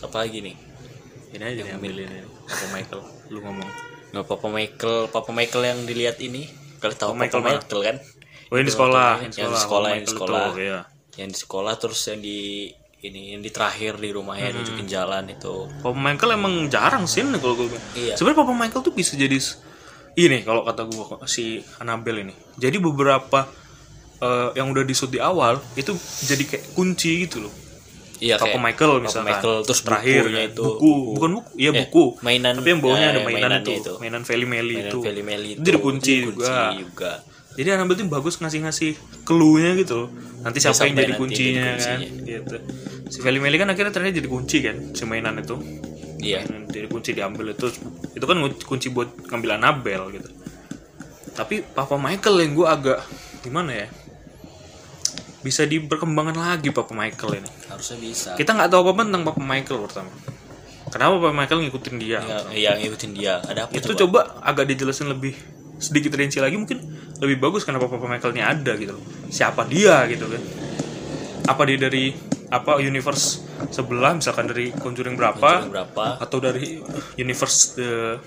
apa 0.00 0.16
lagi 0.16 0.38
nih 0.40 0.56
ini 1.30 1.42
aja 1.44 1.60
nih 1.62 1.72
ambil 1.76 1.92
ini 1.94 2.18
Papa 2.44 2.66
Michael 2.72 3.02
lu 3.30 3.40
ngomong 3.40 3.70
Nah, 4.10 4.26
Papa 4.26 4.50
Michael, 4.50 5.06
Papa 5.06 5.30
Michael 5.30 5.62
yang 5.70 5.80
dilihat 5.86 6.18
ini, 6.18 6.50
kalau 6.82 6.94
tahu 6.98 7.10
Papa 7.14 7.30
Papa 7.30 7.38
Michael 7.38 7.42
Michael, 7.46 7.80
kan? 7.86 7.96
oh 8.50 8.54
ini 8.58 8.66
di 8.66 8.72
sekolah 8.74 9.10
yang 9.22 9.30
di 9.30 9.38
sekolah, 9.54 9.88
yang 9.94 10.02
di 10.02 10.10
sekolah. 10.10 10.42
Michael 10.42 10.50
itu, 10.50 10.66
iya. 10.66 10.80
Yang 11.14 11.28
di 11.30 11.38
sekolah 11.38 11.72
terus 11.78 12.00
yang 12.10 12.18
di 12.18 12.40
ini 13.00 13.32
yang 13.32 13.40
di 13.40 13.48
terakhir 13.48 13.96
di 13.96 14.10
rumahnya 14.10 14.50
Hmm. 14.50 14.56
nunjukin 14.58 14.86
jalan 14.86 15.24
itu. 15.26 15.68
Papa 15.80 15.96
Michael 15.96 16.36
emang 16.36 16.54
jarang 16.66 17.04
sih 17.04 17.24
kalau 17.34 17.56
gue. 17.56 17.72
Iya. 17.94 18.14
Sebenarnya 18.14 18.38
Papa 18.38 18.52
Michael 18.52 18.82
tuh 18.82 18.92
bisa 18.92 19.16
jadi 19.16 19.36
ini 20.12 20.38
kalau 20.42 20.62
kata 20.62 20.84
gue 20.84 21.04
si 21.24 21.58
Annabelle 21.78 22.22
ini. 22.22 22.34
Jadi 22.56 22.76
beberapa 22.76 23.48
eh, 24.18 24.48
yang 24.52 24.68
udah 24.68 24.84
disut 24.84 25.08
di 25.08 25.16
awal 25.16 25.56
itu 25.74 25.96
jadi 26.20 26.44
kayak 26.44 26.64
kunci 26.70 27.24
gitu 27.24 27.40
loh. 27.40 27.54
Iya 28.20 28.36
Papa 28.36 28.52
kayak 28.52 28.60
Michael 28.60 28.90
Papa 28.92 29.00
misalkan. 29.00 29.28
Michael 29.32 29.56
terus 29.64 29.80
terakhir 29.80 30.22
itu. 30.28 30.60
buku, 30.60 30.92
bukan 31.16 31.30
buku, 31.40 31.50
iya 31.56 31.70
Eh, 31.72 31.76
buku. 31.80 32.04
mainan 32.20 32.52
Tapi 32.52 32.68
yang 32.68 32.80
bawahnya 32.84 33.00
eh, 33.00 33.12
ada 33.16 33.20
mainan 33.22 33.32
mainannya 33.48 33.60
itu, 33.64 33.72
itu. 33.80 33.92
mainan 33.96 34.22
Feli 34.22 34.44
Meli 34.44 34.76
Mainan 34.76 34.92
itu. 34.92 34.98
Feli 35.00 35.22
Meli 35.24 35.50
Itu 35.56 35.60
jadi 35.64 35.78
kunci 35.80 36.12
Itu 36.12 36.24
juga. 36.36 36.76
juga. 36.76 37.12
Jadi 37.60 37.76
Annabelle 37.76 38.00
tuh 38.00 38.08
bagus 38.08 38.40
ngasih-ngasih 38.40 39.20
clue-nya 39.28 39.76
gitu 39.76 39.92
loh. 39.92 40.08
Nanti 40.40 40.64
siapa 40.64 40.88
yang 40.88 40.96
jadi 40.96 41.12
kuncinya, 41.12 41.76
jadi 41.76 41.84
kan 41.84 41.98
gitu. 42.24 42.56
Si 43.12 43.20
Feli 43.20 43.36
Meli 43.36 43.60
kan 43.60 43.68
akhirnya 43.68 43.92
ternyata 43.92 44.16
jadi 44.16 44.30
kunci 44.32 44.64
kan 44.64 44.96
si 44.96 45.04
mainan 45.04 45.36
itu. 45.44 45.60
Iya. 46.24 46.40
Mainan 46.48 46.72
jadi 46.72 46.88
kunci 46.88 47.12
diambil 47.12 47.52
itu 47.52 47.68
itu 48.16 48.24
kan 48.24 48.36
kunci 48.64 48.88
buat 48.88 49.12
ngambil 49.28 49.60
Annabelle 49.60 50.08
gitu. 50.08 50.32
Tapi 51.36 51.60
Papa 51.60 52.00
Michael 52.00 52.48
yang 52.48 52.52
gue 52.56 52.64
agak 52.64 52.98
gimana 53.44 53.84
ya? 53.84 53.86
Bisa 55.44 55.68
diperkembangkan 55.68 56.40
lagi 56.40 56.72
Papa 56.72 56.96
Michael 56.96 57.44
ini. 57.44 57.50
Harusnya 57.68 58.00
bisa. 58.00 58.30
Kita 58.40 58.56
nggak 58.56 58.72
tahu 58.72 58.88
apa-apa 58.88 59.02
tentang 59.04 59.24
Papa 59.28 59.42
Michael 59.44 59.78
pertama. 59.84 60.12
Kenapa 60.88 61.12
Papa 61.20 61.36
Michael 61.36 61.60
ngikutin 61.68 61.96
dia? 62.00 62.24
Ya, 62.56 62.72
yang 62.72 62.88
ngikutin 62.88 63.12
dia. 63.12 63.44
Ada 63.44 63.68
apa 63.68 63.76
itu 63.76 63.92
coba? 63.92 64.32
coba 64.32 64.48
agak 64.48 64.64
dijelasin 64.64 65.12
lebih 65.12 65.36
sedikit 65.80 66.12
rinci 66.12 66.40
lagi 66.40 66.60
mungkin 66.60 66.84
lebih 67.20 67.36
bagus 67.36 67.62
kenapa 67.62 67.86
Papa 67.86 68.08
Michael 68.08 68.32
ini 68.34 68.42
ada 68.42 68.72
gitu 68.80 68.96
loh. 68.96 69.04
Siapa 69.28 69.68
dia 69.68 70.08
gitu 70.08 70.26
kan? 70.26 70.42
Apa 71.46 71.62
dia 71.68 71.76
dari 71.76 72.12
apa 72.50 72.82
universe 72.82 73.46
sebelah 73.70 74.18
misalkan 74.18 74.50
dari 74.50 74.74
Conjuring 74.74 75.14
berapa 75.14 75.38
Conjuring 75.38 75.70
berapa? 75.70 76.04
atau 76.18 76.38
dari 76.42 76.82
universe 77.14 77.78
the 77.78 78.18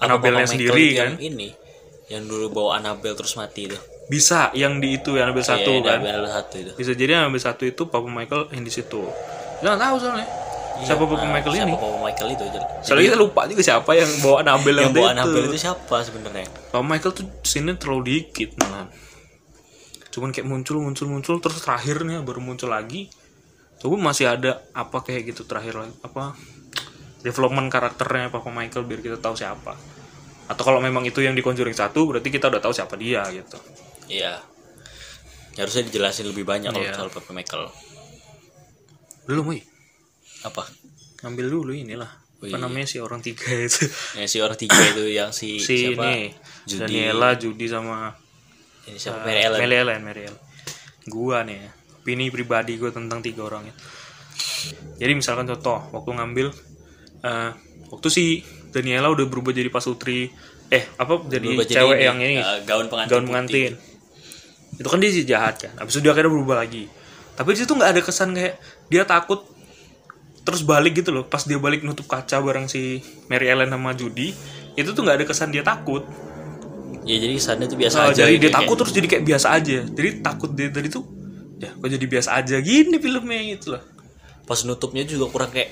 Apa 0.00 0.16
Annabelle 0.16 0.40
Papa 0.40 0.50
sendiri 0.56 0.72
Michael 0.72 0.96
kan? 0.96 1.10
yang 1.12 1.20
ini 1.20 1.48
yang 2.10 2.22
dulu 2.26 2.46
bawa 2.50 2.80
Annabelle 2.82 3.14
terus 3.14 3.38
mati 3.38 3.70
itu. 3.70 3.78
Bisa 4.10 4.50
yang 4.58 4.82
di 4.82 4.98
itu 4.98 5.14
yang 5.14 5.30
Annabelle 5.30 5.46
satu 5.46 5.70
Iya, 5.78 5.86
kan? 5.86 5.98
Annabelle 6.02 6.30
satu 6.32 6.54
itu. 6.58 6.70
Bisa 6.74 6.92
jadi 6.98 7.10
Annabelle 7.22 7.44
satu 7.44 7.62
itu 7.68 7.82
Papa 7.86 8.08
Michael 8.10 8.50
yang 8.50 8.64
di 8.66 8.72
situ. 8.72 9.02
Kita 9.60 9.76
nggak 9.76 9.82
tahu 9.82 9.96
soalnya. 10.02 10.26
Siapa 10.82 11.02
Papa 11.04 11.24
Nah, 11.24 11.32
Michael 11.34 11.54
siapa 11.54 11.68
ini? 11.68 11.74
Papa 11.76 11.98
Michael 12.00 12.28
itu 12.32 12.42
aja. 12.48 12.60
Soalnya 12.82 13.04
kita 13.10 13.18
lupa 13.18 13.40
juga 13.46 13.62
siapa 13.62 13.90
yang 13.94 14.10
bawa 14.20 14.36
Annabelle 14.44 14.78
yang 14.78 14.84
yang, 14.84 14.92
bawa 14.94 15.06
itu. 15.06 15.14
Annabelle 15.16 15.46
itu 15.50 15.58
siapa 15.58 15.96
sebenarnya? 16.02 16.46
Papa 16.70 16.84
Michael 16.84 17.12
tuh 17.14 17.26
sini 17.42 17.72
terlalu 17.76 18.02
dikit 18.06 18.50
malah. 18.58 18.86
Cuman 20.10 20.34
kayak 20.34 20.46
muncul 20.46 20.76
muncul 20.82 21.06
muncul 21.06 21.36
terus 21.38 21.62
terakhirnya 21.62 22.20
baru 22.20 22.42
muncul 22.42 22.68
lagi. 22.68 23.06
Coba 23.80 23.96
masih 23.96 24.28
ada 24.28 24.60
apa 24.76 25.00
kayak 25.00 25.32
gitu 25.32 25.48
terakhir 25.48 25.72
lagi 25.72 25.94
apa 26.04 26.36
development 27.20 27.68
karakternya 27.72 28.28
Papa 28.28 28.48
Michael 28.52 28.84
biar 28.84 29.00
kita 29.00 29.16
tahu 29.20 29.36
siapa. 29.36 29.76
Atau 30.50 30.66
kalau 30.66 30.82
memang 30.82 31.06
itu 31.06 31.22
yang 31.22 31.38
di 31.38 31.40
Conjuring 31.46 31.76
satu 31.76 32.10
berarti 32.10 32.28
kita 32.28 32.50
udah 32.50 32.58
tahu 32.58 32.74
siapa 32.74 32.98
dia 32.98 33.22
gitu. 33.30 33.56
Iya. 34.10 34.42
Harusnya 35.54 35.86
dijelasin 35.86 36.26
lebih 36.26 36.42
banyak 36.42 36.74
kalau 36.74 36.82
Iya. 36.82 36.96
soal 36.98 37.10
Papa 37.12 37.30
Michael. 37.30 37.70
Belum, 39.30 39.46
woi. 39.46 39.62
Apa? 40.42 40.62
Ngambil 41.20 41.46
dulu 41.50 41.72
inilah. 41.72 42.08
Oh, 42.40 42.48
Apa 42.48 42.56
iya. 42.56 42.64
namanya 42.64 42.88
si 42.88 42.96
orang 42.96 43.20
tiga 43.20 43.52
itu? 43.52 43.84
Yang 44.16 44.28
si 44.32 44.38
orang 44.40 44.56
tiga 44.56 44.80
itu 44.80 45.04
yang 45.12 45.30
si, 45.30 45.60
si 45.60 45.92
siapa? 45.92 46.08
ini 46.08 46.32
Judy. 46.64 46.80
Daniela, 46.80 47.30
Judy 47.36 47.66
sama 47.68 48.16
Ini 48.88 48.96
siapa? 48.96 49.20
uh, 49.20 49.26
Mary 49.28 49.40
Ellen. 49.44 49.58
Mary 49.60 49.76
Ellen, 49.76 50.00
Mary 50.00 50.22
Ellen. 50.24 50.40
Gua 51.04 51.44
nih, 51.44 51.60
opini 52.00 52.32
pribadi 52.32 52.80
gue 52.80 52.88
tentang 52.88 53.20
tiga 53.20 53.44
orang 53.44 53.68
itu. 53.68 53.76
Jadi 54.96 55.12
misalkan 55.12 55.44
contoh, 55.48 55.84
waktu 55.92 56.10
ngambil, 56.16 56.48
eh 57.24 57.50
waktu 57.92 58.08
si 58.08 58.24
Daniela 58.72 59.12
udah 59.12 59.28
berubah 59.28 59.52
jadi 59.52 59.68
pasutri, 59.68 60.32
eh 60.68 60.84
apa 60.96 61.20
jadi 61.28 61.44
Berubah 61.44 61.66
jadi 61.68 61.76
cewek 61.76 61.96
ini, 61.96 62.04
yang 62.08 62.18
ini, 62.20 62.36
uh, 62.40 62.60
gaun 62.64 62.86
pengantin 62.88 63.10
gaun 63.12 63.24
putih. 63.24 63.28
pengantin. 63.28 63.72
Itu 64.80 64.88
kan 64.88 64.98
dia 65.00 65.10
si 65.12 65.22
jahat 65.28 65.54
kan. 65.60 65.72
Habis 65.76 65.92
itu 65.98 66.08
dia 66.08 66.12
akhirnya 66.16 66.32
berubah 66.32 66.56
lagi. 66.56 66.88
Tapi 67.36 67.48
di 67.52 67.58
situ 67.60 67.72
nggak 67.76 67.90
ada 67.92 68.00
kesan 68.00 68.32
kayak 68.32 68.54
dia 68.88 69.04
takut 69.04 69.44
terus 70.40 70.62
balik 70.62 70.96
gitu 70.96 71.10
loh. 71.10 71.24
Pas 71.24 71.42
dia 71.42 71.56
balik 71.56 71.82
nutup 71.82 72.04
kaca 72.04 72.38
bareng 72.38 72.66
si 72.66 73.00
Mary 73.26 73.46
Ellen 73.46 73.68
sama 73.68 73.92
Judy, 73.92 74.32
itu 74.74 74.88
tuh 74.90 75.00
nggak 75.00 75.20
ada 75.20 75.24
kesan 75.24 75.50
dia 75.50 75.60
takut. 75.60 76.04
Ya 77.02 77.16
jadi 77.16 77.32
kesannya 77.32 77.66
tuh 77.66 77.78
biasa 77.78 77.96
Oh, 77.98 78.04
aja. 78.08 78.22
jadi 78.22 78.32
gitu, 78.32 78.38
dia 78.38 78.44
kayak- 78.46 78.58
takut 78.60 78.76
terus 78.76 78.92
jadi 78.92 79.06
kayak 79.08 79.24
biasa 79.24 79.46
aja. 79.50 79.78
Jadi 79.84 80.08
takut 80.20 80.50
dia 80.52 80.68
tadi 80.68 80.88
tuh 80.88 81.04
ya 81.60 81.70
kok 81.72 81.88
jadi 81.88 82.06
biasa 82.06 82.30
aja 82.34 82.56
gini 82.58 82.96
filmnya 82.96 83.40
gitu 83.50 83.66
loh. 83.72 83.82
Pas 84.44 84.58
nutupnya 84.64 85.04
juga 85.04 85.28
kurang 85.28 85.50
kayak 85.50 85.70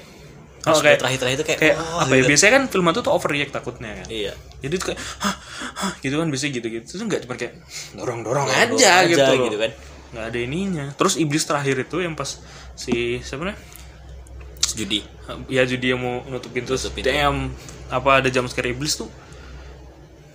Oh, 0.69 0.77
kayak- 0.85 1.01
terakhir-terakhir 1.01 1.37
itu 1.39 1.47
kayak, 1.47 1.61
Kayak 1.65 1.77
wah, 1.81 2.03
apa 2.05 2.13
ya 2.13 2.21
gitu. 2.21 2.29
biasanya 2.29 2.53
kan 2.53 2.65
film 2.69 2.87
itu 2.87 3.01
tuh 3.01 3.13
overreact 3.15 3.53
takutnya 3.55 3.91
kan. 3.95 4.07
Iya. 4.11 4.33
Jadi 4.59 4.75
tuh 4.77 4.87
kayak 4.93 5.01
hah, 5.23 5.35
hah, 5.79 5.93
gitu 5.99 6.15
kan 6.15 6.29
biasanya 6.29 6.53
gitu-gitu. 6.61 6.87
Itu 6.93 7.05
nggak 7.07 7.21
cuma 7.25 7.35
kayak 7.39 7.55
dorong-dorong 7.95 8.47
Dorong 8.51 8.77
aja, 8.77 8.93
gitu, 9.07 9.23
loh. 9.23 9.47
gitu 9.49 9.57
kan. 9.57 9.71
Nggak 10.13 10.25
ada 10.29 10.39
ininya. 10.39 10.87
Terus 10.93 11.15
iblis 11.17 11.45
terakhir 11.45 11.77
itu 11.79 11.97
yang 12.01 12.13
pas 12.13 12.43
si 12.75 13.23
siapa 13.23 13.45
namanya? 13.45 13.61
Judi. 14.79 15.01
Ya 15.47 15.63
jadi 15.63 15.93
yang 15.93 16.01
mau 16.01 16.23
nutup 16.25 16.49
pintu 16.49 16.73
terus 16.73 16.87
Nutup 16.87 16.95
pintu. 16.97 17.11
damn 17.11 17.51
apa 17.89 18.21
ada 18.21 18.29
jam 18.29 18.47
scare 18.47 18.71
iblis 18.71 18.95
tuh 18.95 19.11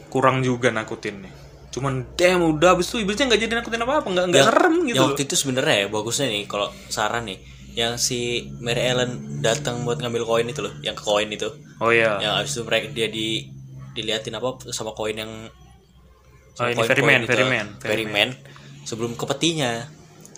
kurang 0.09 0.41
juga 0.41 0.69
nakutin 0.69 1.25
nih. 1.25 1.33
Cuman 1.73 2.05
damn 2.13 2.43
udah 2.43 2.77
habis 2.77 2.88
itu 2.88 3.01
iblisnya 3.01 3.25
nggak 3.25 3.41
jadi 3.41 3.53
nakutin 3.57 3.81
apa-apa, 3.81 4.05
nggak 4.05 4.25
nggak 4.29 4.39
Yang- 4.39 4.50
serem 4.51 4.75
gitu. 4.83 4.93
yang 4.93 5.05
waktu 5.09 5.21
itu 5.23 5.35
sebenarnya 5.35 5.75
ya 5.75 5.88
bagusnya 5.88 6.27
nih 6.29 6.43
kalau 6.45 6.67
saran 6.88 7.25
nih 7.25 7.39
yang 7.73 7.97
si 7.97 8.19
Mary 8.62 8.85
Ellen 8.85 9.41
datang 9.41 9.81
buat 9.81 9.97
ngambil 9.97 10.21
koin 10.23 10.45
itu 10.45 10.62
loh, 10.62 10.73
yang 10.85 10.93
ke 10.93 11.01
koin 11.01 11.25
itu. 11.27 11.50
Oh 11.81 11.89
iya. 11.89 12.21
Yang 12.21 12.33
abis 12.38 12.51
itu 12.53 12.62
mereka 12.63 12.85
dia 12.93 13.07
di 13.09 13.50
diliatin 13.93 14.33
apa 14.33 14.69
sama 14.69 14.93
koin 14.93 15.17
yang 15.17 15.31
Oh, 16.53 16.69
ini 16.69 16.77
koin-koin 16.77 16.85
ferryman, 16.85 17.21
ferryman, 17.25 17.67
ferryman. 17.81 18.29
sebelum 18.85 19.17
ke 19.17 19.25
petinya. 19.25 19.89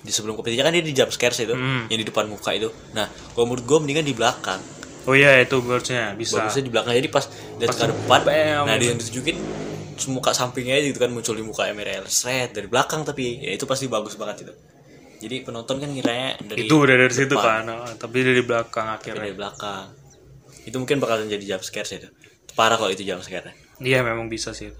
Di 0.05 0.13
sebelum 0.13 0.37
petinya 0.37 0.69
kan 0.69 0.73
dia 0.77 0.85
di 0.85 0.93
jump 0.93 1.09
scares 1.09 1.41
itu, 1.41 1.57
Hmm. 1.57 1.89
yang 1.89 1.97
di 1.97 2.05
depan 2.05 2.29
muka 2.29 2.53
itu. 2.53 2.69
Nah, 2.93 3.09
kalau 3.33 3.49
menurut 3.49 3.65
gue 3.65 3.77
mendingan 3.81 4.05
di 4.05 4.13
belakang. 4.13 4.61
Oh 5.09 5.13
iya 5.17 5.41
itu 5.41 5.57
harusnya 5.65 6.13
bisa. 6.13 6.45
Bagusnya 6.45 6.63
di 6.65 6.71
belakang 6.73 6.93
jadi 6.93 7.09
pas 7.09 7.25
dia 7.29 7.65
ke 7.69 7.85
depan, 7.89 8.19
bam. 8.25 8.63
nah 8.69 8.77
dia 8.77 8.93
yang 8.93 8.97
ditunjukin 9.01 9.37
muka 10.11 10.35
sampingnya 10.35 10.75
aja 10.75 10.85
gitu 10.91 10.99
kan 10.99 11.09
muncul 11.09 11.33
di 11.33 11.45
muka 11.45 11.71
Ellen 11.71 12.03
Sret 12.11 12.51
dari 12.51 12.67
belakang 12.67 13.07
tapi 13.07 13.39
ya 13.39 13.55
itu 13.55 13.65
pasti 13.65 13.89
bagus 13.89 14.17
banget 14.19 14.45
itu. 14.45 14.53
Jadi 15.25 15.35
penonton 15.47 15.79
kan 15.79 15.89
ngiranya 15.89 16.37
dari 16.43 16.67
itu 16.67 16.75
udah 16.75 16.95
dari 16.99 17.13
situ 17.13 17.33
depan, 17.33 17.63
kan, 17.65 17.71
oh, 17.71 17.93
tapi 17.95 18.17
dari 18.21 18.43
belakang 18.43 18.85
tapi 18.85 19.09
akhirnya. 19.09 19.21
dari 19.25 19.33
belakang. 19.33 19.85
Itu 20.67 20.75
mungkin 20.81 20.97
bakalan 20.99 21.29
jadi 21.31 21.45
jump 21.55 21.63
scares 21.63 21.91
itu. 21.95 22.09
Parah 22.57 22.75
kalau 22.75 22.91
itu 22.91 23.07
jump 23.07 23.23
scare. 23.23 23.55
Iya 23.79 24.03
memang 24.03 24.27
bisa 24.27 24.51
sih. 24.51 24.73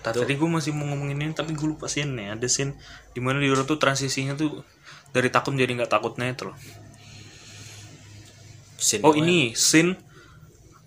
Tadi, 0.00 0.32
gue 0.32 0.48
masih 0.48 0.72
mau 0.72 0.88
ngomongin 0.88 1.20
ini 1.20 1.36
tapi 1.36 1.52
gue 1.52 1.68
lupa 1.68 1.84
scene 1.84 2.16
nih. 2.16 2.26
Ada 2.36 2.48
scene 2.48 2.72
di 3.12 3.20
mana 3.20 3.36
di 3.36 3.52
orang 3.52 3.68
tuh 3.68 3.76
transisinya 3.76 4.32
tuh 4.32 4.64
dari 5.12 5.28
takut 5.28 5.52
menjadi 5.52 5.84
nggak 5.84 5.92
takutnya 5.92 6.32
itu 6.32 6.48
loh. 6.48 6.56
Scene 8.80 9.04
Oh 9.04 9.12
ini 9.12 9.52
scene 9.52 10.00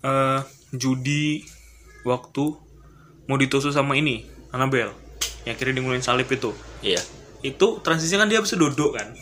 eh 0.02 0.40
judi 0.74 1.46
waktu 2.02 2.44
mau 3.30 3.38
ditusuk 3.38 3.70
sama 3.70 3.94
ini 3.94 4.26
Annabelle 4.50 4.92
yang 5.46 5.54
akhirnya 5.54 5.78
dimulain 5.78 6.02
salib 6.02 6.26
itu. 6.26 6.50
Iya. 6.82 6.98
Itu 7.46 7.78
transisinya 7.86 8.26
kan 8.26 8.30
dia 8.34 8.42
bisa 8.42 8.58
duduk 8.58 8.98
kan. 8.98 9.14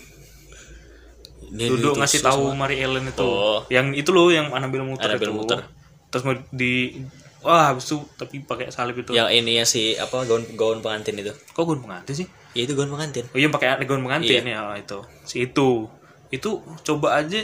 Dia 1.53 1.69
duduk 1.69 2.01
ngasih 2.01 2.25
tahu 2.25 2.49
Mary 2.57 2.81
Ellen 2.81 3.13
itu. 3.13 3.21
Oh. 3.21 3.61
Yang 3.69 4.01
itu 4.01 4.11
loh 4.15 4.33
yang 4.33 4.49
Annabelle 4.57 4.89
muter 4.89 5.13
Annabelle 5.13 5.37
itu. 5.37 5.37
muter. 5.37 5.61
Terus 6.09 6.23
mau 6.25 6.35
di 6.49 7.05
wah 7.43 7.71
habis 7.71 7.87
itu 7.87 7.99
tapi 8.15 8.41
pakai 8.41 8.71
salib 8.71 8.97
itu. 8.97 9.11
yang 9.13 9.27
ini 9.29 9.59
ya 9.59 9.67
si 9.67 9.95
apa 9.95 10.23
gaun 10.25 10.47
gaun 10.55 10.79
pengantin 10.79 11.19
itu. 11.19 11.35
Kok 11.53 11.63
gue 11.63 11.77
pengantin 11.79 12.15
sih? 12.15 12.27
Ya 12.55 12.65
itu 12.65 12.73
gaun 12.73 12.89
pengantin. 12.89 13.27
Oh 13.31 13.39
iya 13.39 13.51
pakai 13.51 13.83
gaun 13.83 14.01
pengantin 14.01 14.43
Iya. 14.47 14.75
ya 14.75 14.79
itu. 14.79 14.99
Si 15.23 15.43
itu. 15.45 15.87
Itu 16.31 16.63
coba 16.83 17.19
aja 17.19 17.43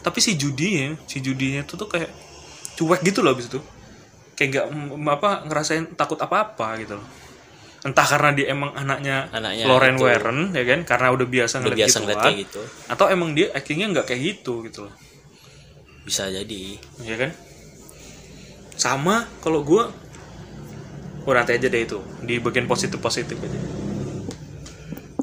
tapi 0.00 0.20
si 0.20 0.36
Judy 0.36 0.68
ya, 0.76 0.86
si 1.08 1.20
Judinya 1.20 1.64
itu 1.64 1.76
tuh 1.76 1.88
kayak 1.88 2.12
cuek 2.74 3.00
gitu 3.02 3.24
loh 3.24 3.32
abis 3.32 3.48
itu. 3.48 3.60
Kayak 4.34 4.50
gak 4.50 4.66
mm, 4.74 5.06
apa 5.06 5.30
ngerasain 5.46 5.94
takut 5.94 6.18
apa-apa 6.18 6.76
gitu 6.76 6.98
loh. 6.98 7.06
Entah 7.84 8.04
karena 8.04 8.32
dia 8.32 8.48
emang 8.48 8.72
anaknya, 8.72 9.28
Anaknya 9.28 9.64
Lauren 9.68 9.96
itu. 9.96 10.04
Warren 10.04 10.38
ya 10.52 10.64
kan 10.64 10.80
karena 10.84 11.08
udah 11.12 11.26
biasa 11.28 11.54
Udah 11.54 11.62
ngeliat 11.62 11.78
biasa 11.78 11.88
gituan. 11.92 12.02
ngeliat 12.04 12.24
kayak 12.24 12.36
gitu. 12.48 12.60
Atau 12.88 13.06
emang 13.08 13.30
dia 13.32 13.46
actingnya 13.52 13.86
nggak 13.92 14.06
kayak 14.08 14.20
gitu 14.24 14.64
gitu 14.64 14.78
loh. 14.88 14.94
Bisa 16.04 16.28
jadi. 16.28 16.76
ya 17.00 17.16
kan 17.16 17.30
sama 18.74 19.26
kalau 19.40 19.62
gue 19.62 19.84
nanti 21.30 21.56
aja 21.56 21.66
deh 21.70 21.82
itu. 21.82 21.98
Di 22.20 22.38
bagian 22.38 22.68
positif 22.68 23.00
positif 23.00 23.38
aja. 23.40 23.60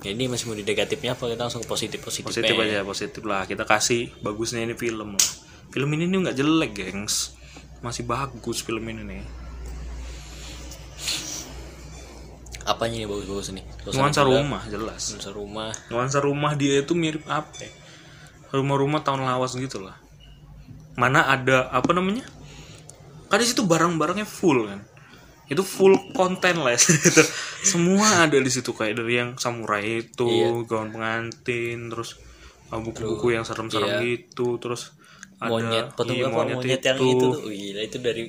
Ya, 0.01 0.17
ini 0.17 0.25
masih 0.25 0.49
mau 0.49 0.57
di 0.57 0.65
negatifnya 0.65 1.13
apa? 1.13 1.29
Kita 1.29 1.45
langsung 1.45 1.61
ke 1.61 1.69
positif 1.69 2.01
positif 2.01 2.33
positif 2.33 2.57
aja. 2.57 2.81
positif 2.81 3.21
lah. 3.21 3.45
Kita 3.45 3.69
kasih 3.69 4.09
bagusnya 4.25 4.65
ini 4.65 4.73
film. 4.73 5.13
Lah 5.13 5.51
film 5.71 5.89
ini 5.95 6.05
nih 6.05 6.17
nggak 6.27 6.37
jelek 6.37 6.71
gengs. 6.75 7.33
Masih 7.79 8.05
bagus 8.05 8.61
film 8.61 8.83
ini 8.91 9.01
nih. 9.07 9.23
Apanya 12.61 13.01
nih 13.01 13.09
bagus-bagus 13.09 13.57
nih 13.57 13.65
nuansa 13.89 14.21
rumah 14.21 14.61
jelas. 14.69 15.01
Nuansa 15.17 15.31
rumah. 15.33 15.71
Nuansa 15.89 16.19
rumah 16.21 16.51
dia 16.53 16.77
itu 16.85 16.93
mirip 16.93 17.25
apa 17.25 17.49
ya? 17.57 17.71
rumah-rumah 18.51 18.99
tahun 19.01 19.23
lawas 19.23 19.55
gitu 19.55 19.79
lah. 19.79 19.97
Mana 20.99 21.23
ada 21.25 21.71
apa 21.71 21.95
namanya 21.95 22.27
kan 23.31 23.39
di 23.39 23.47
situ 23.47 23.63
barang-barangnya 23.63 24.27
full 24.27 24.67
kan? 24.67 24.83
Itu 25.47 25.63
full 25.63 25.95
konten 26.11 26.63
lah 26.63 26.75
itu 26.79 26.91
semua 27.63 28.27
ada 28.27 28.35
di 28.35 28.51
situ 28.51 28.75
kayak 28.75 28.99
dari 28.99 29.13
yang 29.19 29.39
samurai 29.39 30.03
itu 30.03 30.27
Iya. 30.27 30.67
gaun 30.67 30.91
pengantin 30.91 31.87
terus 31.87 32.19
uh, 32.71 32.79
buku-buku 32.79 33.35
yang 33.35 33.47
serem-serem 33.47 33.99
iya. 33.99 34.03
gitu 34.03 34.59
terus 34.59 34.95
ada 35.39 35.51
monyet 35.51 35.85
patung 35.95 36.15
iya, 36.19 36.29
apa 36.29 36.43
monyet, 36.43 36.81
yang 36.83 36.99
itu. 36.99 37.17
tuh. 37.17 37.33
Gila 37.47 37.81
itu 37.81 37.97
dari 38.03 38.23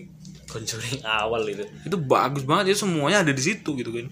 Conjuring 0.52 1.00
awal 1.20 1.42
itu. 1.48 1.64
Itu 1.88 1.96
bagus 1.98 2.44
banget 2.44 2.72
itu 2.76 2.84
semuanya 2.84 3.24
ada 3.24 3.32
di 3.32 3.42
situ 3.42 3.72
gitu 3.72 3.90
kan? 3.92 4.06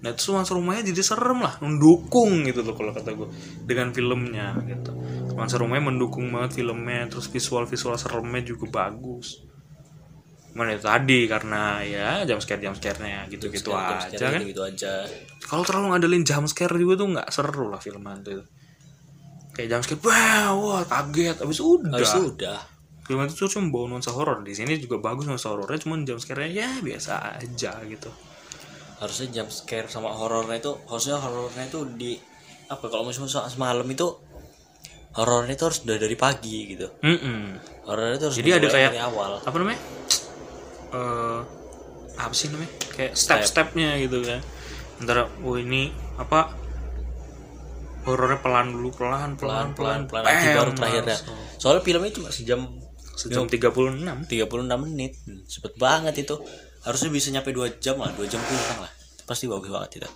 Nah 0.00 0.16
itu 0.16 0.32
nuansa 0.32 0.56
rumahnya 0.56 0.92
jadi 0.92 1.00
serem 1.04 1.44
lah 1.44 1.60
mendukung 1.60 2.44
gitu 2.48 2.64
loh 2.64 2.72
kalau 2.72 2.92
kata 2.92 3.12
gue 3.12 3.28
dengan 3.68 3.92
filmnya 3.92 4.56
gitu. 4.64 4.92
Nuansa 5.36 5.60
rumahnya 5.60 5.92
mendukung 5.92 6.32
banget 6.32 6.60
filmnya 6.60 7.08
terus 7.08 7.28
visual 7.28 7.68
visual 7.68 7.96
seremnya 8.00 8.40
juga 8.44 8.68
bagus 8.68 9.49
mana 10.50 10.74
itu 10.74 10.82
tadi 10.82 11.30
karena 11.30 11.78
ya 11.80 12.26
jam 12.26 12.42
scare 12.42 12.58
jam 12.58 12.74
scare 12.74 12.98
nya 13.00 13.22
gitu 13.30 13.46
gitu 13.48 13.70
aja 13.70 14.10
kan. 14.18 14.42
gitu 14.42 14.60
aja. 14.60 15.06
Kalau 15.46 15.62
terlalu 15.62 15.94
ngadalin 15.94 16.22
jump 16.22 16.46
scare 16.46 16.74
juga 16.74 16.94
tuh 16.98 17.08
nggak 17.14 17.28
seru 17.30 17.70
lah 17.70 17.78
film 17.78 18.02
hantu 18.02 18.34
itu. 18.34 18.44
Kayak 19.54 19.68
jump 19.78 19.82
scare 19.86 20.00
wah 20.02 20.48
wah 20.52 20.82
kaget. 20.82 21.36
Abis 21.38 21.58
udah. 21.58 21.94
Habis 21.94 22.10
itu 22.12 22.22
udah. 22.34 22.58
Film 23.06 23.20
itu 23.22 23.34
tuh 23.34 23.48
cuma 23.48 23.66
bawa 23.70 23.84
nuansa 23.90 24.10
horor. 24.10 24.42
Di 24.42 24.54
sini 24.54 24.78
juga 24.78 24.98
bagus 24.98 25.26
nuansa 25.26 25.50
horornya 25.50 25.78
cuman 25.78 26.02
jump 26.02 26.18
scare 26.18 26.46
nya 26.46 26.66
ya 26.66 26.70
biasa 26.78 27.12
aja 27.38 27.72
gitu. 27.86 28.10
Harusnya 28.98 29.26
jump 29.30 29.50
scare 29.50 29.86
sama 29.86 30.10
horornya 30.10 30.58
itu 30.58 30.74
harusnya 30.84 31.14
horornya 31.16 31.64
itu 31.64 31.80
di 31.94 32.18
apa 32.66 32.86
kalau 32.86 33.06
misalnya 33.06 33.46
semalam 33.46 33.86
itu 33.86 34.06
horornya 35.10 35.54
itu 35.54 35.64
harus 35.66 35.78
udah 35.82 35.96
dari 35.98 36.14
pagi 36.14 36.58
gitu. 36.70 36.86
Mm-mm. 37.02 37.58
horornya 37.86 38.14
itu 38.14 38.24
harus 38.30 38.36
Jadi 38.38 38.50
ada 38.54 38.68
kayak- 38.70 38.94
awal. 39.02 39.42
apa 39.42 39.56
namanya 39.58 39.80
eh 40.90 41.40
apa 42.20 42.34
sih 42.34 42.52
namanya? 42.52 42.72
Kayak 42.92 43.12
step-stepnya 43.16 43.96
gitu 44.02 44.20
kan. 44.24 44.40
Antara 45.00 45.30
oh 45.42 45.56
ini 45.56 45.90
apa? 46.20 46.52
Horornya 48.04 48.40
pelan 48.40 48.72
dulu 48.72 48.96
pelan 48.96 49.36
pelan 49.36 49.76
pelan 49.76 50.08
pelan, 50.08 50.24
pelan. 50.24 50.24
bam, 50.24 50.56
baru 50.56 50.70
terakhirnya. 50.72 51.16
langsung. 51.20 51.36
soalnya 51.60 51.82
filmnya 51.84 52.12
cuma 52.16 52.28
sejam. 52.32 52.60
Sejam 53.16 53.44
36 53.44 54.00
36 54.00 54.84
menit. 54.88 55.12
Hmm, 55.28 55.44
cepet 55.44 55.72
banget 55.76 56.24
itu. 56.24 56.40
Harusnya 56.80 57.12
bisa 57.12 57.28
nyampe 57.28 57.52
2 57.52 57.76
jam 57.76 58.00
lah 58.00 58.08
2 58.16 58.24
jam 58.24 58.40
kurang 58.40 58.88
lah. 58.88 58.92
Pasti 59.28 59.44
bagus 59.44 59.68
banget 59.68 60.00
itu. 60.00 60.10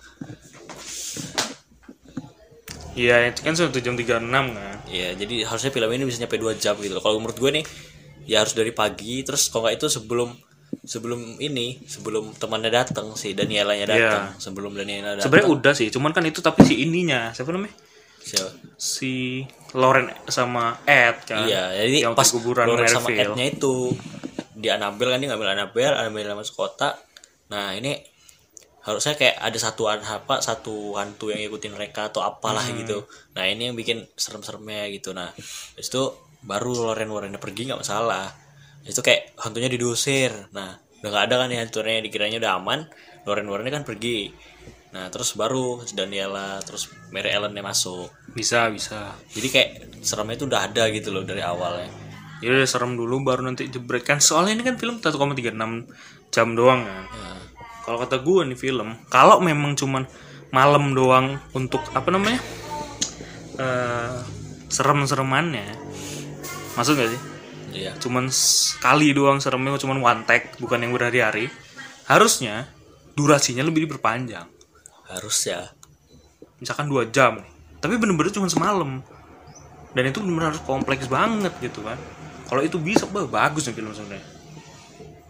Iya 2.95 3.27
itu 3.27 3.43
kan 3.43 3.53
satu 3.53 3.83
jam 3.83 3.99
36 3.99 4.23
kan. 4.31 4.77
Iya, 4.87 5.19
jadi 5.19 5.43
harusnya 5.43 5.71
film 5.75 5.91
ini 5.91 6.07
bisa 6.07 6.23
nyampe 6.23 6.39
2 6.39 6.55
jam 6.55 6.79
gitu. 6.79 6.95
loh. 6.95 7.03
Kalau 7.03 7.19
menurut 7.19 7.35
gue 7.35 7.51
nih, 7.61 7.65
ya 8.23 8.41
harus 8.41 8.55
dari 8.55 8.71
pagi, 8.71 9.19
terus 9.27 9.51
kalau 9.51 9.67
nggak 9.67 9.83
itu 9.83 9.87
sebelum 9.91 10.31
sebelum 10.81 11.19
ini, 11.37 11.79
sebelum 11.81 12.33
temannya 12.33 12.67
datang 12.69 13.13
si 13.13 13.31
Danielanya 13.31 13.85
datang, 13.87 14.25
sebelum 14.35 14.73
Daniela 14.73 15.13
datang. 15.13 15.23
sebenarnya 15.23 15.49
udah 15.49 15.73
sih 15.73 15.87
cuman 15.87 16.11
kan 16.11 16.23
itu 16.23 16.39
tapi 16.39 16.61
si 16.61 16.81
ininya 16.81 17.31
siapa 17.31 17.49
namanya 17.49 17.71
Siapa? 18.17 18.49
si 18.75 19.45
Lauren 19.71 20.09
sama 20.25 20.81
Ed 20.83 21.23
kan 21.23 21.45
Iya, 21.45 21.77
jadi 21.77 21.97
yang 22.03 22.13
pas 22.13 22.25
kuburan 22.27 22.65
Lauren 22.65 22.89
sama. 22.89 23.07
Ed-nya 23.07 23.45
itu 23.47 23.93
di 24.51 24.67
Annabelle 24.67 25.13
kan 25.13 25.19
dia 25.19 25.29
ngambil 25.29 25.49
Annabelle, 25.51 25.93
Annabelle 25.95 26.33
masuk 26.33 26.57
kota. 26.57 26.97
Nah, 27.47 27.71
ini 27.71 27.93
harusnya 28.81 29.13
kayak 29.13 29.37
ada 29.37 29.57
satu 29.59 29.85
apa 29.85 30.39
satu 30.39 30.93
hantu 30.95 31.29
yang 31.29 31.41
ngikutin 31.41 31.73
mereka 31.73 32.09
atau 32.09 32.21
apalah 32.21 32.61
Hmm. 32.63 32.77
gitu. 32.79 33.05
Nah, 33.33 33.45
ini 33.45 33.69
yang 33.69 33.75
bikin 33.75 34.05
serem-seremnya 34.11 34.89
gitu. 34.89 35.13
Nah, 35.13 35.29
itu 35.75 36.01
baru 36.41 36.73
Loren 36.73 37.09
Lorennya 37.09 37.37
pergi 37.37 37.69
nggak 37.69 37.81
masalah. 37.81 38.29
Itu 38.85 39.01
kayak 39.01 39.35
hantunya 39.41 39.67
didusir. 39.67 40.31
Nah, 40.53 40.77
udah 41.01 41.09
nggak 41.09 41.25
ada 41.27 41.35
kan 41.41 41.47
nih 41.49 41.59
hantunya 41.65 42.01
dikiranya 42.05 42.37
udah 42.39 42.51
aman. 42.61 42.79
Loren 43.25 43.49
Lorennya 43.49 43.81
kan 43.81 43.83
pergi. 43.83 44.29
Nah, 44.95 45.11
terus 45.11 45.35
baru 45.35 45.83
Daniela, 45.91 46.63
terus 46.63 46.87
Mary 47.11 47.33
Ellen-nya 47.33 47.59
masuk. 47.59 48.07
bisa 48.35 48.67
bisa 48.67 49.15
Jadi 49.31 49.47
kayak 49.47 49.69
seremnya 50.03 50.35
itu 50.39 50.45
udah 50.47 50.61
ada 50.67 50.87
gitu 50.91 51.11
loh 51.11 51.23
dari 51.23 51.39
awalnya. 51.43 51.87
ya 52.43 52.51
udah 52.51 52.67
serem 52.67 52.99
dulu 52.99 53.23
baru 53.23 53.47
nanti 53.47 53.71
jebret 53.71 54.03
kan 54.03 54.19
soalnya 54.19 54.59
ini 54.59 54.63
kan 54.67 54.75
film 54.75 54.99
1,36 54.99 55.15
jam 56.35 56.47
doang 56.51 56.83
kan 56.83 57.07
Nah, 57.07 57.39
kalau 57.87 57.97
kata 58.03 58.19
gue 58.19 58.43
nih 58.51 58.59
film 58.59 58.91
kalau 59.07 59.39
memang 59.39 59.71
cuman 59.79 60.03
malam 60.51 60.91
doang 60.91 61.39
untuk 61.55 61.79
apa 61.95 62.11
namanya 62.11 62.43
eh 63.55 64.19
serem-seremannya 64.67 65.63
maksud 66.75 66.99
gak 66.99 67.09
sih 67.15 67.21
iya. 67.75 67.91
cuman 67.99 68.31
sekali 68.31 69.11
doang 69.11 69.43
seremnya 69.43 69.75
cuman 69.75 69.99
one 69.99 70.21
take 70.23 70.55
bukan 70.57 70.79
yang 70.79 70.95
berhari-hari. 70.95 71.51
Harusnya 72.07 72.69
durasinya 73.13 73.65
lebih 73.65 73.89
diperpanjang. 73.89 74.47
Harus 75.11 75.37
ya. 75.45 75.69
Misalkan 76.63 76.87
dua 76.87 77.09
jam 77.11 77.43
nih. 77.43 77.51
Tapi 77.83 77.99
bener-bener 77.99 78.31
cuma 78.31 78.47
semalam. 78.47 79.03
Dan 79.91 80.03
itu 80.07 80.23
bener-bener 80.23 80.55
harus 80.55 80.63
kompleks 80.63 81.05
banget 81.11 81.51
gitu 81.59 81.83
kan. 81.83 81.99
Kalau 82.45 82.61
itu 82.61 82.77
bisa 82.79 83.09
bah, 83.09 83.27
bagus 83.27 83.67
nih 83.67 83.75
film 83.75 83.91
sebenarnya. 83.91 84.25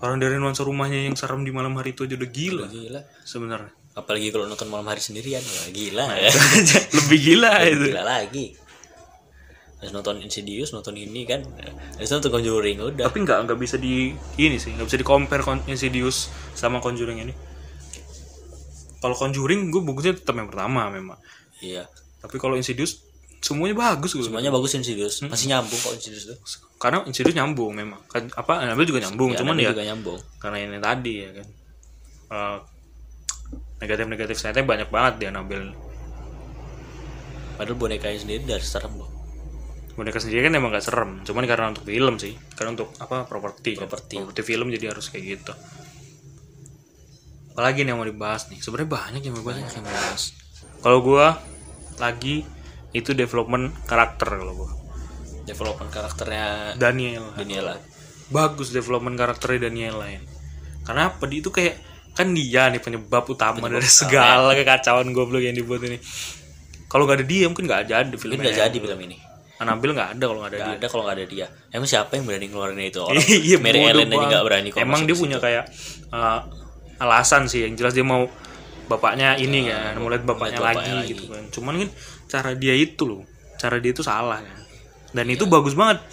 Orang 0.03 0.19
dari 0.19 0.35
nuansa 0.37 0.61
rumahnya 0.67 1.07
yang 1.07 1.15
serem 1.15 1.47
di 1.47 1.51
malam 1.55 1.73
hari 1.79 1.95
itu 1.95 2.03
aja 2.03 2.19
udah 2.19 2.29
gila. 2.29 2.65
Gila. 2.67 3.01
Sebenarnya. 3.23 3.71
Apalagi 3.95 4.27
kalau 4.35 4.45
nonton 4.51 4.67
malam 4.67 4.91
hari 4.91 4.99
sendirian 4.99 5.39
ya 5.39 5.71
gila 5.71 6.03
Nah, 6.03 6.19
ya. 6.27 6.31
Lebih 6.91 7.19
gila 7.23 7.51
itu. 7.63 7.85
gila 7.95 8.03
lagi 8.03 8.64
harus 9.85 9.93
nonton 9.93 10.17
Insidious 10.17 10.73
nonton 10.73 10.97
ini 10.97 11.29
kan 11.29 11.45
harus 11.95 12.09
nonton 12.09 12.33
Conjuring 12.33 12.81
udah. 12.81 13.05
Tapi 13.05 13.21
nggak 13.21 13.37
nggak 13.45 13.59
bisa 13.61 13.77
di 13.77 14.17
ini 14.41 14.57
sih 14.57 14.73
nggak 14.73 14.89
bisa 14.89 14.97
di 14.97 15.05
compare 15.05 15.45
Insidious 15.69 16.33
sama 16.57 16.81
Conjuring 16.81 17.21
ini. 17.21 17.33
Kalau 18.97 19.13
Conjuring 19.13 19.69
gue 19.69 19.81
bagusnya 19.85 20.17
tetap 20.17 20.33
yang 20.33 20.49
pertama 20.49 20.89
memang. 20.89 21.21
Iya. 21.61 21.85
Tapi 22.25 22.41
kalau 22.41 22.57
Insidious 22.57 23.05
semuanya 23.45 23.77
bagus 23.77 24.17
gitu 24.17 24.25
semuanya 24.25 24.49
bagus 24.49 24.73
Insidious. 24.73 25.21
Masih 25.21 25.53
nyambung 25.53 25.77
kok 25.77 25.93
Insidious 25.93 26.25
tuh. 26.33 26.37
Karena 26.81 27.05
Insidious 27.05 27.37
nyambung 27.37 27.77
memang. 27.77 28.01
Kan 28.09 28.25
apa 28.33 28.65
Annabelle 28.65 28.89
juga 28.89 29.05
nyambung 29.05 29.37
Ya, 29.37 29.45
cuman 29.45 29.55
ya 29.61 29.69
juga 29.69 29.85
nyambung. 29.85 30.19
karena 30.41 30.57
ini 30.65 30.81
tadi 30.81 31.13
ya 31.21 31.29
kan. 31.37 31.47
Negatif 33.77 34.05
negatif 34.09 34.35
saya 34.41 34.57
banyak 34.65 34.89
banget 34.89 35.13
di 35.21 35.25
Annabelle. 35.29 35.71
Padahal 37.55 37.77
bonekanya 37.79 38.19
sendiri 38.19 38.43
dari 38.43 38.65
serem 38.65 38.91
loh 38.99 39.14
boneka 39.95 40.19
sendiri 40.19 40.45
kan 40.45 40.53
emang 40.55 40.75
gak 40.75 40.85
serem. 40.85 41.23
Cuman 41.23 41.47
karena 41.47 41.71
untuk 41.71 41.87
film 41.87 42.19
sih. 42.19 42.35
Karena 42.53 42.75
untuk 42.75 42.91
apa 42.99 43.25
properti. 43.25 43.79
Kan. 43.79 43.87
Properti. 43.87 44.21
properti 44.21 44.41
film 44.43 44.67
jadi 44.69 44.91
harus 44.91 45.07
kayak 45.07 45.23
gitu. 45.39 45.53
Apalagi 47.55 47.87
nih 47.87 47.95
yang 47.95 47.99
mau 48.03 48.07
dibahas 48.07 48.51
nih. 48.51 48.59
Sebenarnya 48.59 48.91
banyak 48.91 49.21
yang 49.23 49.33
mau 49.33 49.41
dibahas 49.41 49.73
yang 49.73 49.87
bahas 49.87 50.23
kalau 50.85 51.01
gua 51.01 51.41
lagi 51.97 52.45
itu 52.93 53.17
development 53.17 53.73
karakter 53.89 54.37
kalau 54.37 54.53
gua. 54.53 54.71
Development 55.49 55.89
karakternya 55.89 56.77
Daniel 56.77 57.33
Daniela. 57.33 57.81
Bagus 58.29 58.69
development 58.69 59.17
karakternya 59.17 59.73
Daniel 59.73 59.97
lain 59.97 60.21
karena 60.85 61.09
apa? 61.09 61.25
Dia 61.25 61.41
itu 61.41 61.49
kayak 61.49 61.81
kan 62.13 62.29
dia 62.31 62.69
nih 62.69 62.77
penyebab 62.77 63.25
utama 63.25 63.65
dari 63.65 63.89
segala 63.89 64.53
kekacauan 64.53 65.09
goblok 65.09 65.41
yang 65.41 65.57
dibuat 65.57 65.81
ini. 65.81 65.97
Kalau 66.85 67.09
nggak 67.09 67.17
ada 67.17 67.25
dia 67.25 67.49
mungkin 67.49 67.65
nggak 67.65 67.89
jadi 67.89 68.05
mungkin 68.05 68.21
filmnya 68.21 68.45
nggak 68.45 68.61
jadi 68.69 68.77
film 68.77 68.99
ini 69.09 69.17
Annabelle 69.55 69.93
nggak 69.95 70.09
ada 70.19 70.25
kalau 70.27 70.39
nggak 70.43 70.51
ada 70.51 70.57
nggak 70.59 70.67
dia. 70.67 70.79
ada 70.79 70.87
kalau 70.91 71.03
nggak 71.07 71.15
ada 71.15 71.25
dia. 71.25 71.47
Emang 71.71 71.87
siapa 71.87 72.11
yang 72.19 72.25
berani 72.27 72.47
ngeluarin 72.51 72.79
itu? 72.83 72.99
Orang 72.99 73.23
iya 73.47 73.57
Mary 73.59 73.79
Ellen 73.87 74.09
aja 74.11 74.25
nggak 74.27 74.43
berani 74.43 74.67
kok 74.75 74.79
emang 74.83 75.01
dia 75.07 75.15
punya 75.15 75.37
situ. 75.39 75.45
kayak 75.47 75.63
uh, 76.11 76.39
alasan 76.99 77.47
sih. 77.47 77.63
Yang 77.63 77.73
jelas 77.79 77.93
dia 77.95 78.03
mau 78.03 78.27
bapaknya 78.85 79.39
ini 79.39 79.71
kan 79.71 79.97
mau 79.97 80.11
lihat 80.11 80.27
bapaknya, 80.27 80.59
bapaknya 80.59 80.75
lagi, 80.83 80.91
lagi. 80.91 81.09
gitu 81.15 81.23
kan. 81.31 81.43
Cuman 81.55 81.73
kan 81.79 81.89
cara 82.27 82.51
dia 82.59 82.73
itu 82.75 83.03
loh. 83.07 83.23
Cara 83.55 83.79
dia 83.79 83.91
itu 83.95 84.03
salah 84.03 84.43
kan. 84.43 84.59
Dan 85.15 85.25
itu 85.31 85.47
bagus 85.47 85.71
banget. 85.71 86.03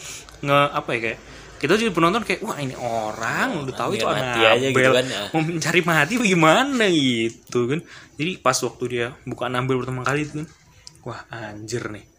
Nge 0.47 0.59
apa 0.71 0.91
ya 0.95 1.01
kayak 1.03 1.21
kita 1.63 1.79
jadi 1.79 1.95
penonton 1.95 2.27
kayak 2.27 2.43
wah 2.43 2.59
ini 2.59 2.75
orang 2.75 3.63
udah 3.63 3.75
tahu 3.75 3.95
itu 3.95 4.03
anak 4.03 4.35
aja 4.35 4.67
gitu 4.67 4.83
kan, 4.83 5.07
ya. 5.07 5.31
mau 5.31 5.47
mencari 5.47 5.81
mati 5.87 6.19
bagaimana 6.19 6.91
gitu 6.91 7.71
kan. 7.71 7.81
Jadi 8.19 8.31
pas 8.43 8.59
waktu 8.59 8.85
dia 8.91 9.07
buka 9.23 9.47
Annabelle 9.47 9.79
pertama 9.79 10.03
kali 10.03 10.27
itu 10.27 10.43
kan 10.43 10.47
wah 11.07 11.23
anjir 11.31 11.87
nih 11.91 12.12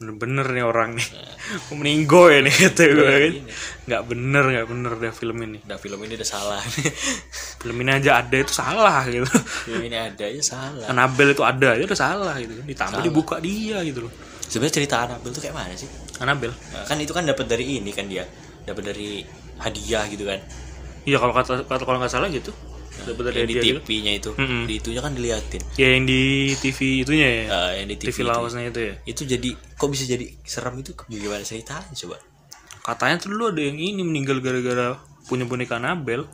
bener-bener 0.00 0.48
nih 0.48 0.64
orang 0.64 0.96
nih. 0.96 1.04
Mau 1.68 1.76
meninggo 1.76 2.32
ya 2.32 2.40
nih 2.40 2.54
kata 2.56 2.82
gue 2.88 3.04
kan. 3.04 3.32
nggak 3.84 4.02
bener 4.08 4.44
nggak 4.48 4.66
bener 4.72 4.92
deh 4.96 5.12
film 5.12 5.36
ini. 5.44 5.60
Nah 5.68 5.76
film 5.76 6.00
ini 6.00 6.16
udah 6.16 6.24
salah. 6.24 6.60
Film 7.60 7.76
ini 7.84 7.92
aja 7.92 8.24
ada 8.24 8.36
itu 8.40 8.48
salah 8.48 9.04
gitu. 9.04 9.28
Film 9.68 9.84
ini 9.84 9.92
ada 9.92 10.24
aja 10.24 10.40
salah. 10.40 10.88
Annabelle 10.88 11.36
itu 11.36 11.44
ada 11.44 11.76
aja 11.76 11.84
udah 11.84 12.00
salah 12.00 12.34
gitu 12.40 12.56
kan. 12.56 12.64
Ditambah 12.64 13.00
dibuka 13.04 13.36
dia 13.36 13.84
gitu 13.84 14.08
loh. 14.08 14.12
Sebenarnya 14.40 14.74
cerita 14.80 15.04
Anabel 15.04 15.28
tuh 15.28 15.44
kayak 15.44 15.52
mana 15.52 15.76
sih? 15.76 15.84
Anabel? 16.16 16.48
Nah, 16.72 16.88
kan 16.88 16.96
itu 16.96 17.12
kan 17.12 17.28
dapat 17.28 17.44
dari 17.44 17.76
ini 17.76 17.92
kan 17.92 18.08
dia. 18.08 18.24
Dapat 18.64 18.82
dari 18.82 19.20
hadiah 19.60 20.08
gitu 20.08 20.24
kan. 20.24 20.40
Iya 21.04 21.20
kalau 21.20 21.36
kata 21.36 21.68
kata- 21.68 21.84
kalau 21.84 22.00
nggak 22.00 22.08
salah 22.08 22.32
gitu 22.32 22.48
dari 23.04 23.38
yang 23.42 23.48
di. 23.48 23.70
TV-nya 23.80 24.12
itu. 24.18 24.30
Mm-mm. 24.36 24.62
di 24.68 24.74
itunya 24.78 25.00
kan 25.00 25.12
diliatin. 25.16 25.62
Ya 25.76 25.88
yang 25.96 26.04
di 26.04 26.52
TV 26.58 27.04
itunya 27.04 27.28
ya? 27.28 27.42
Nah, 27.48 27.70
yang 27.76 27.88
di 27.88 27.96
TV, 27.96 28.08
TV 28.12 28.18
itu. 28.20 28.28
lawasnya 28.28 28.62
itu 28.68 28.80
ya? 28.80 28.94
Itu 29.08 29.22
jadi 29.24 29.50
kok 29.56 29.88
bisa 29.88 30.04
jadi 30.04 30.26
serem 30.44 30.74
itu? 30.80 30.92
Gimana 31.08 31.42
ceritanya 31.42 31.94
coba? 31.94 32.16
Katanya 32.80 33.16
tuh 33.20 33.28
dulu 33.32 33.52
ada 33.52 33.62
yang 33.62 33.76
ini 33.76 34.00
meninggal 34.04 34.40
gara-gara 34.40 34.96
punya 35.28 35.46
boneka 35.46 35.78
Anabel 35.78 36.26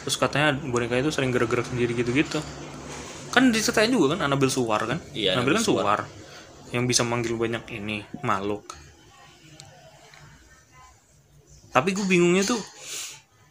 terus 0.00 0.16
katanya 0.16 0.56
boneka 0.56 0.96
itu 0.96 1.12
sering 1.12 1.28
gerak-gerak 1.28 1.68
sendiri 1.68 1.92
gitu-gitu. 1.92 2.40
Kan 3.30 3.52
diceritain 3.52 3.92
juga 3.92 4.16
kan 4.16 4.24
Anabel 4.26 4.48
suar 4.48 4.80
kan? 4.88 4.98
Iya, 5.12 5.36
Anabel 5.36 5.60
kan 5.60 5.62
Annabelle 5.62 5.84
suar 5.84 6.00
yang 6.70 6.86
bisa 6.86 7.02
manggil 7.02 7.34
banyak 7.34 7.62
ini 7.74 8.06
makhluk. 8.22 8.64
Tapi 11.70 11.94
gue 11.94 12.06
bingungnya 12.06 12.42
tuh 12.42 12.58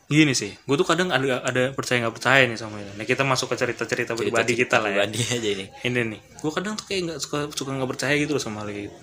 gini 0.10 0.34
sih 0.34 0.50
gue 0.50 0.76
tuh 0.76 0.90
kadang 0.90 1.14
ada 1.14 1.46
ada 1.46 1.70
percaya 1.70 2.02
nggak 2.02 2.16
percaya 2.18 2.50
nih 2.50 2.58
sama 2.58 2.82
itu 2.82 2.90
nah 2.98 3.06
kita 3.06 3.22
masuk 3.22 3.54
ke 3.54 3.62
cerita-cerita 3.62 4.18
pribadi 4.18 4.58
kita 4.58 4.82
lah 4.82 4.90
ya. 4.90 5.06
pribadi 5.06 5.22
aja 5.22 5.50
ini. 5.54 5.66
Ini 5.86 6.00
nih 6.02 6.20
gue 6.42 6.52
kadang 6.52 6.74
tuh 6.74 6.90
kayak 6.90 7.02
nggak 7.06 7.20
suka 7.22 7.38
suka 7.54 7.78
nggak 7.78 7.90
percaya 7.94 8.18
gitu 8.18 8.34
loh 8.34 8.42
sama 8.42 8.66
hal 8.66 8.74
kayak 8.74 8.90
gitu. 8.90 8.98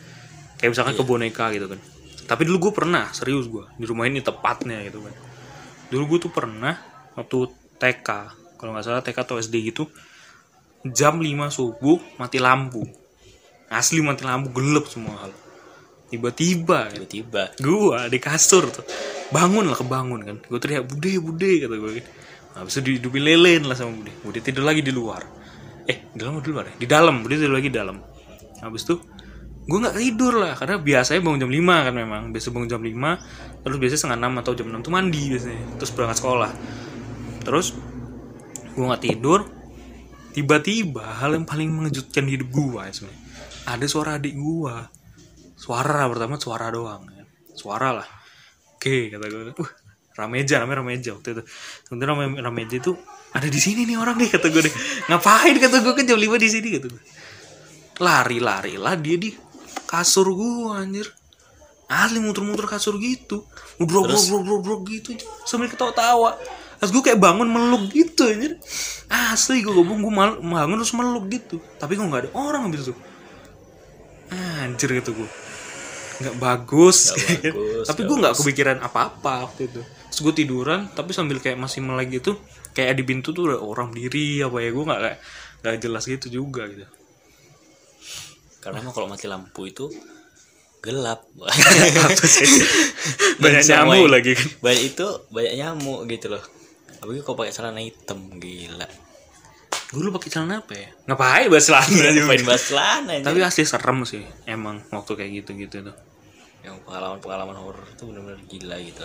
Kayak 0.58 0.70
misalkan 0.74 0.94
Iya. 0.98 1.00
ke 1.00 1.04
boneka 1.06 1.44
gitu 1.54 1.66
kan. 1.70 1.80
Tapi 2.26 2.42
dulu 2.42 2.56
gue 2.58 2.72
pernah 2.74 3.06
serius 3.14 3.46
gue 3.46 3.62
di 3.78 3.86
rumah 3.86 4.10
ini 4.10 4.18
tepatnya 4.18 4.82
gitu 4.82 4.98
kan. 5.06 5.14
Dulu 5.94 6.02
gue 6.10 6.18
tuh 6.26 6.32
pernah 6.34 6.74
waktu 7.14 7.38
TK 7.78 8.08
kalau 8.58 8.74
nggak 8.74 8.84
salah 8.90 9.02
TK 9.06 9.18
atau 9.22 9.38
SD 9.38 9.62
gitu 9.62 9.86
jam 10.90 11.22
5 11.22 11.30
subuh 11.54 12.02
mati 12.18 12.42
lampu. 12.42 12.82
Asli 13.70 14.02
mati 14.02 14.26
lampu 14.26 14.50
gelap 14.50 14.90
semua 14.90 15.14
hal 15.22 15.30
tiba-tiba 16.06 16.90
gitu. 16.94 17.04
tiba-tiba. 17.06 17.42
Gua 17.58 18.06
di 18.06 18.18
kasur 18.22 18.70
tuh 18.70 18.86
bangun 19.34 19.66
lah 19.66 19.76
kebangun 19.78 20.20
kan. 20.22 20.36
Gue 20.46 20.58
teriak 20.62 20.86
bude 20.86 21.12
bude 21.18 21.50
kata 21.62 21.74
gue 21.74 21.90
kan 22.02 22.06
habis 22.56 22.72
itu 22.80 22.82
dihidupin 22.88 23.22
lelen 23.26 23.62
lah 23.68 23.76
sama 23.76 23.92
bude. 23.92 24.12
Bude 24.22 24.38
tidur 24.40 24.64
lagi 24.64 24.80
di 24.80 24.92
luar. 24.94 25.22
Eh 25.86 26.08
di 26.14 26.16
dalam 26.18 26.40
di 26.40 26.50
luar 26.50 26.64
ya? 26.72 26.74
Di 26.78 26.86
dalam 26.86 27.14
bude 27.20 27.34
tidur 27.36 27.54
lagi 27.54 27.68
di 27.68 27.76
dalam. 27.76 27.98
Habis 28.62 28.82
itu 28.86 28.94
gue 29.66 29.78
nggak 29.82 29.98
tidur 29.98 30.38
lah 30.38 30.54
karena 30.54 30.78
biasanya 30.78 31.20
bangun 31.26 31.38
jam 31.42 31.50
5 31.50 31.86
kan 31.90 31.94
memang. 31.94 32.22
Biasa 32.30 32.46
bangun 32.54 32.68
jam 32.70 32.82
5 32.82 33.62
terus 33.66 33.76
biasanya 33.82 34.00
setengah 34.00 34.18
6 34.30 34.42
atau 34.46 34.52
jam 34.54 34.66
6 34.70 34.86
tuh 34.86 34.92
mandi 34.94 35.22
biasanya. 35.34 35.62
Terus 35.82 35.90
berangkat 35.92 36.18
sekolah. 36.22 36.52
Terus 37.42 37.66
gue 38.76 38.84
nggak 38.84 39.04
tidur 39.04 39.40
tiba-tiba 40.36 41.16
hal 41.16 41.32
yang 41.32 41.48
paling 41.48 41.72
mengejutkan 41.72 42.28
di 42.28 42.38
hidup 42.38 42.48
gue 42.54 42.82
sebenarnya. 42.94 43.22
Ada 43.66 43.86
suara 43.90 44.10
adik 44.16 44.38
gue 44.38 44.74
suara 45.66 46.06
pertama 46.06 46.38
suara 46.38 46.70
doang 46.70 47.02
ya. 47.10 47.24
suara 47.58 47.90
lah. 47.90 48.06
Oke 48.78 49.10
kata 49.10 49.26
gue 49.26 49.50
uh 49.50 49.70
Rameja 50.16 50.62
namanya 50.62 50.80
Rameja 50.80 51.10
waktu 51.12 51.34
itu. 51.34 51.42
Sementara 51.82 52.14
Rame- 52.14 52.38
Rameja 52.38 52.78
itu 52.78 52.94
ada 53.34 53.48
di 53.50 53.58
sini 53.58 53.84
nih 53.84 53.98
orang 53.98 54.14
nih 54.16 54.30
kata 54.30 54.46
gue 54.48 54.62
deh. 54.62 54.74
Ngapain 55.10 55.56
kata 55.58 55.82
gue 55.82 55.92
kan 55.92 56.04
jam 56.06 56.16
5 56.16 56.38
di 56.38 56.48
sini 56.48 56.68
kata 56.78 56.86
gue 56.86 57.02
lari 57.96 58.38
lari 58.38 58.76
lah 58.76 58.94
dia 58.94 59.18
di 59.18 59.34
kasur 59.84 60.30
gue 60.30 60.70
anjir. 60.72 61.08
Asli 61.86 62.18
muter-muter 62.18 62.64
kasur 62.64 62.96
gitu. 62.96 63.44
Brok 63.76 64.06
brok 64.08 64.42
brok 64.46 64.60
brok 64.62 64.80
gitu 64.86 65.12
sambil 65.44 65.68
ketawa-tawa. 65.68 66.38
Terus 66.76 66.90
gue 66.92 67.02
kayak 67.02 67.20
bangun 67.20 67.48
meluk 67.48 67.90
gitu 67.90 68.24
anjir. 68.24 68.56
Asli 69.10 69.60
gue 69.60 69.72
gue 69.74 69.84
mal- 70.12 70.40
bangun 70.40 70.80
terus 70.80 70.94
meluk 70.94 71.28
gitu. 71.28 71.60
Tapi 71.76 71.92
kok 71.92 72.06
nggak 72.06 72.22
ada 72.24 72.30
orang 72.32 72.68
habis 72.68 72.88
itu. 72.88 72.94
Anjir 74.32 74.90
gitu 74.96 75.12
gue 75.12 75.28
nggak 76.16 76.36
bagus, 76.40 77.12
Nggak 77.12 77.52
bagus, 77.52 77.86
tapi 77.88 78.00
gue 78.08 78.16
nggak 78.16 78.34
kepikiran 78.40 78.78
apa-apa 78.80 79.48
waktu 79.48 79.68
itu. 79.68 79.80
Terus 79.84 80.20
gue 80.24 80.34
tiduran 80.44 80.88
tapi 80.96 81.12
sambil 81.12 81.40
kayak 81.44 81.60
masih 81.60 81.84
melek 81.84 82.20
gitu 82.22 82.40
kayak 82.72 82.96
di 82.96 83.04
pintu 83.04 83.32
tuh 83.32 83.52
ada 83.52 83.58
orang 83.60 83.92
diri 83.92 84.40
apa 84.44 84.56
ya 84.60 84.70
gue 84.72 84.84
nggak 84.84 85.00
kayak 85.00 85.18
nggak 85.64 85.76
jelas 85.80 86.04
gitu 86.08 86.26
juga 86.28 86.68
gitu. 86.68 86.84
Karena 88.60 88.80
emang 88.80 88.94
kalau 88.96 89.08
mati 89.08 89.28
lampu 89.28 89.68
itu 89.68 89.92
gelap. 90.80 91.28
Banyak 93.42 93.62
nyamuk 93.68 94.08
lagi. 94.08 94.32
kan 94.32 94.48
banyak 94.64 94.82
itu 94.96 95.06
banyak 95.28 95.54
nyamuk 95.56 96.00
gitu 96.08 96.32
loh. 96.32 96.44
Apalagi 97.00 97.20
kalau 97.20 97.36
pakai 97.36 97.52
celana 97.52 97.80
hitam 97.84 98.20
gila. 98.40 98.88
Gue 99.92 100.00
dulu 100.02 100.18
pakai 100.18 100.30
celana 100.32 100.64
apa 100.64 100.74
ya? 100.74 100.88
Ngapain 101.06 101.46
bahas 101.52 101.64
celana 101.68 102.08
main 102.24 102.42
bahas 102.42 102.64
celana 102.66 103.12
tapi 103.20 103.38
asli 103.44 103.68
serem 103.68 104.02
sih 104.08 104.24
emang 104.48 104.80
waktu 104.90 105.12
kayak 105.14 105.30
gitu 105.44 105.50
gitu 105.54 105.76
tuh 105.92 105.96
yang 106.66 106.76
pengalaman 106.82 107.22
pengalaman 107.22 107.54
horor 107.54 107.86
itu 107.86 108.02
benar-benar 108.10 108.40
gila 108.50 108.76
gitu. 108.82 109.04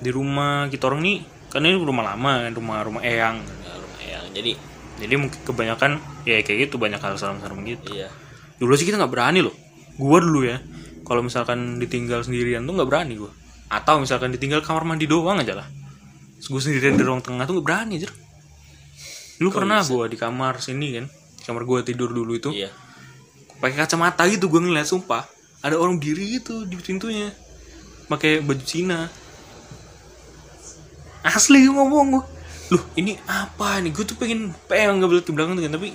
Di 0.00 0.10
rumah 0.10 0.72
kita 0.72 0.88
orang 0.88 1.04
nih 1.04 1.18
kan 1.52 1.60
ini 1.60 1.76
rumah 1.76 2.02
lama 2.02 2.48
kan 2.48 2.52
rumah 2.56 2.80
rumah 2.80 3.02
eyang. 3.04 3.44
Nah, 3.44 3.76
rumah 3.76 4.00
yang 4.00 4.24
jadi 4.32 4.52
jadi 5.04 5.14
mungkin 5.20 5.40
kebanyakan 5.44 6.00
ya 6.24 6.40
kayak 6.40 6.70
gitu 6.70 6.80
banyak 6.80 6.98
hal 6.98 7.14
serem-serem 7.20 7.60
gitu. 7.68 7.92
Iya. 7.92 8.08
Dulu 8.56 8.72
sih 8.80 8.88
kita 8.88 8.96
nggak 8.96 9.12
berani 9.12 9.44
loh. 9.44 9.54
Gua 10.00 10.18
dulu 10.18 10.48
ya 10.48 10.58
kalau 11.04 11.20
misalkan 11.20 11.76
ditinggal 11.76 12.24
sendirian 12.24 12.64
tuh 12.64 12.72
nggak 12.72 12.88
berani 12.88 13.20
gua. 13.20 13.30
Atau 13.68 14.00
misalkan 14.00 14.32
ditinggal 14.32 14.64
kamar 14.64 14.88
mandi 14.88 15.04
doang 15.04 15.36
aja 15.36 15.60
lah. 15.60 15.68
Gua 16.48 16.60
sendirian 16.64 16.96
di 16.96 17.04
ruang 17.04 17.20
tengah 17.20 17.44
tuh 17.44 17.60
nggak 17.60 17.68
berani 17.68 18.00
aja 18.00 18.10
dulu 19.34 19.50
pernah 19.50 19.82
gua 19.82 20.06
di 20.06 20.14
kamar 20.14 20.62
sini 20.62 20.94
kan 20.94 21.06
kamar 21.44 21.62
gua 21.66 21.82
tidur 21.82 22.10
dulu 22.14 22.38
itu. 22.38 22.50
Iya. 22.54 22.70
Pakai 23.58 23.76
kacamata 23.82 24.24
gitu 24.30 24.46
gua 24.48 24.62
ngeliat 24.62 24.86
sumpah 24.86 25.33
ada 25.64 25.80
orang 25.80 25.96
diri 25.96 26.36
gitu 26.36 26.68
di 26.68 26.76
pintunya. 26.76 27.32
Pakai 28.04 28.44
baju 28.44 28.60
Cina. 28.60 29.08
Asli 31.24 31.64
ngomong 31.64 32.20
gua. 32.20 32.22
Loh 32.68 32.84
ini 33.00 33.16
apa 33.24 33.80
nih 33.80 33.92
gue 33.92 34.04
tuh 34.04 34.16
pengen 34.20 34.52
pengen 34.68 35.00
nggak 35.00 35.24
di 35.24 35.32
belakang 35.32 35.56
tuh 35.56 35.64
kan 35.64 35.72
tapi 35.72 35.92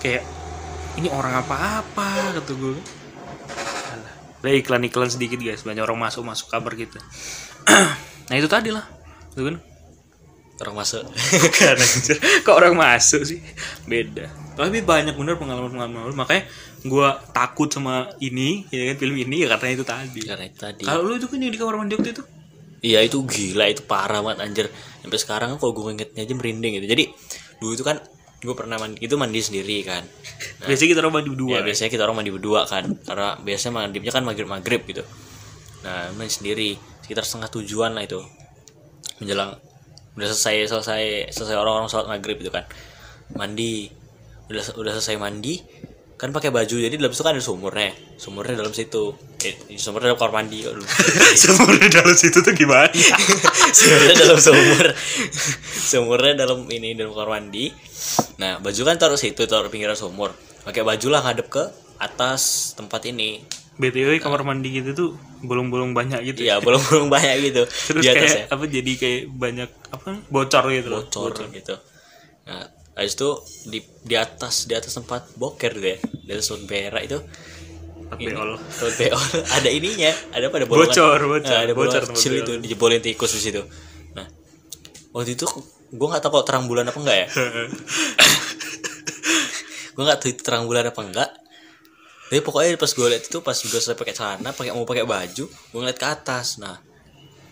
kayak 0.00 0.24
ini 1.00 1.08
orang 1.08 1.40
apa-apa 1.40 2.36
kata 2.40 2.52
gue 2.52 2.76
Alah. 3.92 4.14
Lah 4.44 4.52
iklan-iklan 4.56 5.12
sedikit 5.12 5.40
guys. 5.44 5.60
Banyak 5.60 5.84
orang 5.84 6.00
masuk 6.00 6.24
masuk 6.24 6.48
kabar 6.48 6.72
gitu. 6.72 6.96
Nah 8.32 8.40
itu 8.40 8.48
tadi 8.48 8.72
lah. 8.72 8.88
Itu 9.36 9.44
kan? 9.44 9.60
Orang 10.64 10.76
masuk. 10.80 11.04
Kok 12.48 12.56
orang 12.56 12.72
masuk 12.72 13.28
sih? 13.28 13.44
Beda 13.84 14.41
tapi 14.52 14.84
banyak 14.84 15.16
bener 15.16 15.40
pengalaman-pengalaman. 15.40 16.12
Makanya 16.12 16.42
gue 16.84 17.08
takut 17.32 17.68
sama 17.72 18.12
ini 18.20 18.68
ya 18.68 18.92
kan 18.92 18.96
film 19.00 19.16
ini 19.16 19.46
ya 19.46 19.48
katanya 19.56 19.74
itu 19.80 19.86
tadi. 19.86 20.20
Karena 20.20 20.44
itu 20.48 20.58
tadi. 20.60 20.82
Kalau 20.84 21.02
lu 21.04 21.16
itu 21.16 21.26
kan 21.30 21.38
yang 21.40 21.52
di 21.52 21.58
kamar 21.58 21.76
mandi 21.80 21.94
waktu 21.96 22.10
itu? 22.12 22.24
Iya 22.82 22.98
itu 23.06 23.22
gila 23.22 23.70
itu 23.70 23.82
parah 23.86 24.20
banget 24.20 24.38
anjir. 24.42 24.66
Sampai 25.00 25.18
sekarang 25.18 25.50
kalau 25.56 25.72
gue 25.72 25.94
ingetnya 25.94 26.26
aja 26.26 26.34
merinding 26.34 26.72
gitu. 26.82 26.86
Jadi 26.90 27.04
dulu 27.62 27.72
itu 27.78 27.84
kan 27.86 27.96
gue 28.42 28.54
pernah 28.58 28.76
mandi 28.76 28.98
itu 28.98 29.14
mandi 29.14 29.40
sendiri 29.40 29.76
kan. 29.86 30.02
Biasanya 30.66 30.88
kita 30.90 31.00
orang 31.06 31.14
mandi 31.22 31.30
berdua 31.30 31.56
ya? 31.56 31.62
biasanya 31.62 31.90
kita 31.94 32.02
orang 32.02 32.16
mandi 32.18 32.32
berdua 32.34 32.60
kan. 32.66 32.84
Karena 33.06 33.28
biasanya 33.38 33.72
mandinya 33.72 34.12
kan 34.12 34.22
maghrib 34.26 34.48
maghrib 34.50 34.82
gitu. 34.84 35.04
Nah 35.86 36.10
mandi 36.18 36.32
sendiri 36.32 36.68
sekitar 37.06 37.22
setengah 37.22 37.48
tujuan 37.54 37.94
lah 37.94 38.02
itu. 38.02 38.18
Menjelang 39.22 39.56
udah 40.12 40.28
selesai 40.28 40.68
selesai 40.68 41.32
selesai 41.32 41.56
orang-orang 41.56 41.88
sholat 41.88 42.10
maghrib 42.10 42.36
itu 42.42 42.50
kan. 42.50 42.66
Mandi 43.38 44.01
udah 44.50 44.64
udah 44.78 44.92
selesai 44.98 45.18
mandi 45.20 45.60
kan 46.22 46.30
pakai 46.30 46.54
baju 46.54 46.78
jadi 46.78 46.94
dalam 46.94 47.10
situ 47.10 47.22
kan 47.26 47.34
ada 47.34 47.42
sumurnya 47.42 47.90
sumurnya 48.14 48.54
dalam 48.62 48.70
situ. 48.70 49.10
Eh, 49.42 49.74
sumurnya 49.74 50.14
dalam 50.14 50.18
kamar 50.22 50.46
mandi 50.46 50.62
sebenarnya 51.34 51.90
dalam 51.98 52.14
situ 52.14 52.38
tuh 52.38 52.54
gimana? 52.54 52.86
Sumurnya 53.74 54.14
dalam 54.14 54.38
sumur. 54.38 54.86
Sumurnya 55.82 56.46
dalam 56.46 56.70
ini 56.70 56.94
dalam 56.94 57.10
kamar 57.10 57.42
mandi. 57.42 57.74
Nah 58.38 58.62
baju 58.62 58.80
kan 58.86 58.94
taruh 59.02 59.18
situ 59.18 59.50
taruh 59.50 59.66
pinggiran 59.66 59.98
sumur. 59.98 60.30
Pakai 60.62 60.86
baju 60.86 61.06
lah 61.10 61.26
ngadep 61.26 61.50
ke 61.50 61.64
atas 61.98 62.72
tempat 62.78 63.02
ini. 63.10 63.42
Btw 63.82 64.22
kamar 64.22 64.46
mandi 64.46 64.78
gitu 64.78 64.94
tuh 64.94 65.10
bolong-bolong 65.42 65.90
banyak 65.90 66.22
gitu 66.22 66.46
iya 66.46 66.62
bolong-bolong 66.62 67.10
banyak 67.10 67.50
gitu. 67.50 67.66
Terus 67.90 68.02
di 68.06 68.08
atas 68.14 68.30
kayak 68.30 68.38
ya 68.46 68.54
apa 68.54 68.64
jadi 68.70 68.92
kayak 68.94 69.20
banyak 69.26 69.70
apa 69.90 70.08
bocor 70.30 70.70
gitu? 70.70 70.86
Loh 70.86 71.02
bocor. 71.10 71.50
gitu. 71.50 71.74
Nah 72.46 72.81
habis 72.92 73.16
itu 73.16 73.28
di 73.72 73.78
di 74.04 74.14
atas 74.20 74.68
di 74.68 74.76
atas 74.76 74.92
tempat 74.92 75.32
boker 75.40 75.72
gitu 75.80 75.88
ya 75.96 75.98
di 76.00 76.30
atas 76.32 76.52
berak 76.68 77.02
itu. 77.08 77.18
Allah 78.12 78.60
tempat 78.60 78.92
beol 79.00 79.22
ada 79.48 79.68
ininya. 79.72 80.12
Ada 80.36 80.52
pada 80.52 80.64
bolongan 80.68 80.92
Bocor, 80.92 81.20
bocor, 81.24 81.48
Nah, 81.48 81.60
ada 81.64 81.72
bocor 81.72 82.02
kecil 82.12 82.32
beol. 82.36 82.42
itu 82.44 82.52
dijebolin 82.68 83.00
tikus 83.00 83.32
di 83.32 83.40
situ. 83.40 83.62
Nah 84.12 84.28
waktu 85.16 85.32
itu 85.32 85.48
gue 85.92 86.06
nggak 86.08 86.20
tahu 86.20 86.40
kok 86.40 86.44
terang 86.48 86.68
bulan 86.68 86.88
apa 86.88 86.98
enggak 87.00 87.18
ya. 87.24 87.28
Gue 89.92 90.08
nggak 90.08 90.24
tahu 90.24 90.28
itu 90.32 90.40
terang 90.40 90.64
bulan 90.64 90.88
apa 90.88 91.00
enggak 91.04 91.30
tapi 92.32 92.40
pokoknya 92.40 92.80
pas 92.80 92.88
gue 92.88 93.06
liat 93.12 93.28
itu 93.28 93.44
pas 93.44 93.52
gue 93.52 93.68
selesai 93.68 93.92
pakai 93.92 94.16
celana 94.16 94.56
pakai 94.56 94.72
mau 94.72 94.88
pakai 94.88 95.04
baju 95.04 95.44
gue 95.52 95.76
ngeliat 95.76 96.00
ke 96.00 96.06
atas. 96.08 96.56
Nah 96.56 96.80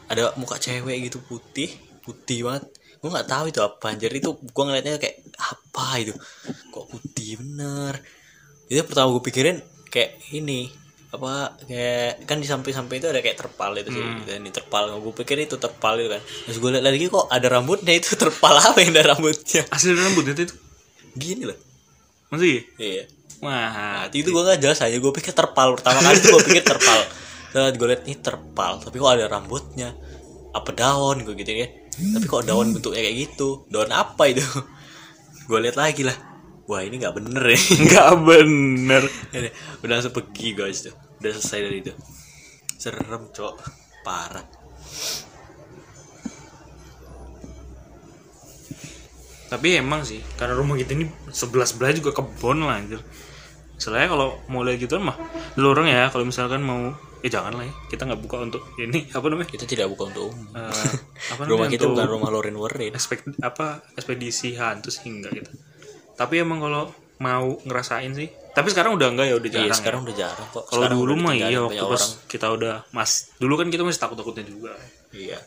ada 0.08 0.32
muka 0.40 0.56
cewek 0.56 1.04
gitu 1.12 1.20
putih. 1.20 1.68
Putih 2.00 2.48
banget 2.48 2.64
gue 3.00 3.08
nggak 3.08 3.28
tahu 3.32 3.44
itu 3.48 3.60
apa. 3.64 3.96
Anjir 3.96 4.12
itu 4.12 4.36
gue 4.36 4.64
ngeliatnya 4.64 5.00
kayak 5.00 5.24
apa 5.40 5.86
itu? 5.96 6.12
Kok 6.68 6.84
putih 6.92 7.40
bener? 7.40 7.96
Itu 8.68 8.84
pertama 8.84 9.16
gue 9.16 9.24
pikirin 9.24 9.56
kayak 9.88 10.20
ini 10.36 10.68
apa 11.10 11.58
kayak 11.66 12.22
kan 12.22 12.38
di 12.38 12.46
samping-samping 12.46 13.02
itu 13.02 13.10
ada 13.10 13.18
kayak 13.18 13.40
terpal 13.40 13.72
itu 13.74 13.90
sih. 13.90 14.04
Dan 14.28 14.44
di 14.44 14.52
terpal 14.52 14.92
gue 15.00 15.14
pikir 15.16 15.48
itu 15.48 15.56
terpal 15.56 15.96
itu 15.96 16.12
kan. 16.12 16.20
Terus 16.20 16.58
gue 16.60 16.70
lihat 16.76 16.84
lagi 16.84 17.08
kok 17.08 17.26
ada 17.32 17.46
rambutnya 17.48 17.96
itu? 17.96 18.12
Terpal 18.14 18.54
apa 18.60 18.78
yang 18.84 18.92
ada 18.92 19.16
rambutnya? 19.16 19.64
Asli 19.72 19.96
rambutnya 19.96 20.36
itu? 20.36 20.54
Gini 21.16 21.48
loh. 21.48 21.58
Masih 22.30 22.68
iya? 22.76 23.08
Wah. 23.40 23.72
Nah, 23.72 24.02
itu 24.12 24.28
gue 24.28 24.42
gak 24.44 24.60
jelas 24.60 24.84
aja. 24.84 24.92
Gue 25.00 25.10
pikir 25.16 25.32
terpal 25.32 25.72
pertama 25.72 26.04
kali 26.04 26.20
tuh 26.20 26.36
gue 26.36 26.44
pikir 26.52 26.62
terpal. 26.68 27.00
Dan 27.50 27.74
gue 27.74 27.86
liat 27.90 28.04
ini 28.04 28.14
terpal 28.20 28.78
tapi 28.78 29.00
kok 29.00 29.10
ada 29.10 29.26
rambutnya? 29.26 29.96
Apa 30.52 30.70
daun? 30.76 31.24
Gue 31.24 31.34
gitu 31.40 31.56
ya 31.56 31.79
tapi 31.90 32.24
kok 32.26 32.46
daun 32.46 32.72
bentuknya 32.72 33.02
kayak 33.02 33.18
gitu? 33.28 33.66
Daun 33.66 33.90
apa 33.90 34.30
itu? 34.30 34.42
Gue 35.48 35.58
lihat 35.60 35.76
lagi 35.76 36.06
lah. 36.06 36.14
Wah 36.70 36.86
ini 36.86 37.02
nggak 37.02 37.14
bener 37.18 37.44
ya. 37.50 37.58
Nggak 37.90 38.12
bener. 38.22 39.02
Udah 39.82 39.98
langsung 39.98 40.14
pergi 40.14 40.54
guys 40.54 40.86
tuh. 40.86 40.94
Udah 41.18 41.30
selesai 41.34 41.66
dari 41.66 41.82
itu. 41.82 41.92
Serem 42.78 43.26
cok. 43.34 43.56
Parah. 44.06 44.46
Tapi 49.50 49.82
emang 49.82 50.06
sih 50.06 50.22
karena 50.38 50.54
rumah 50.54 50.78
kita 50.78 50.94
ini 50.94 51.10
sebelah 51.34 51.66
sebelah 51.66 51.90
juga 51.90 52.14
kebon 52.14 52.62
lah 52.62 52.78
anjir. 52.78 53.02
Soalnya 53.82 54.14
kalau 54.14 54.38
mau 54.46 54.62
lihat 54.62 54.78
gitu 54.78 54.94
mah 55.02 55.18
lu 55.58 55.74
orang 55.74 55.90
ya 55.90 56.06
kalau 56.14 56.22
misalkan 56.22 56.62
mau 56.62 56.94
eh 57.20 57.30
jangan 57.30 57.52
lah 57.56 57.64
ya. 57.68 57.74
Kita 57.92 58.08
nggak 58.08 58.20
buka 58.24 58.36
untuk 58.40 58.62
ini 58.80 59.08
apa 59.12 59.26
namanya? 59.28 59.48
Kita 59.48 59.64
tidak 59.68 59.92
buka 59.92 60.08
untuk 60.08 60.32
umum. 60.32 60.46
Eh, 60.56 60.92
apa 61.36 61.42
rumah 61.44 61.68
kita 61.68 61.84
bukan 61.88 62.06
rumah 62.08 62.30
Loren 62.32 62.56
Warren. 62.56 62.96
Expect 62.96 63.36
apa 63.44 63.84
ekspedisi 63.96 64.56
hantu 64.56 64.88
sih 64.88 65.08
enggak 65.12 65.32
gitu. 65.36 65.52
Tapi 66.16 66.34
emang 66.40 66.64
kalau 66.64 66.88
mau 67.20 67.60
ngerasain 67.64 68.12
sih. 68.16 68.28
Tapi 68.50 68.68
sekarang 68.72 68.96
udah 68.96 69.08
enggak 69.12 69.26
ya 69.28 69.36
udah 69.36 69.50
jarang 69.52 69.68
iya 69.68 69.72
ya. 69.72 69.78
sekarang 69.78 70.00
udah 70.08 70.16
jarang 70.16 70.48
kok. 70.50 70.64
Kalau 70.66 70.86
dulu 70.88 71.12
mah 71.20 71.34
iya 71.36 71.60
waktu 71.60 71.84
pas 71.84 72.02
orang. 72.02 72.28
kita 72.28 72.46
udah 72.48 72.74
mas 72.96 73.12
dulu 73.36 73.54
kan 73.60 73.68
kita 73.68 73.82
masih 73.84 74.00
takut 74.00 74.16
takutnya 74.16 74.44
juga. 74.48 74.72
Iya. 75.12 75.38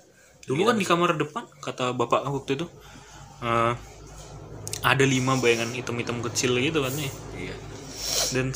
Dulu 0.45 0.61
kan 0.69 0.75
di 0.77 0.85
kamar 0.85 1.17
depan 1.17 1.43
kata 1.59 1.97
bapak 1.97 2.29
waktu 2.29 2.61
itu 2.61 2.65
eh, 3.41 3.73
ada 4.83 5.05
lima 5.07 5.39
bayangan 5.39 5.71
hitam-hitam 5.73 6.21
kecil 6.29 6.53
gitu 6.61 6.85
kan 6.85 6.93
nih. 6.93 7.11
Iya. 7.49 7.55
Dan 8.37 8.53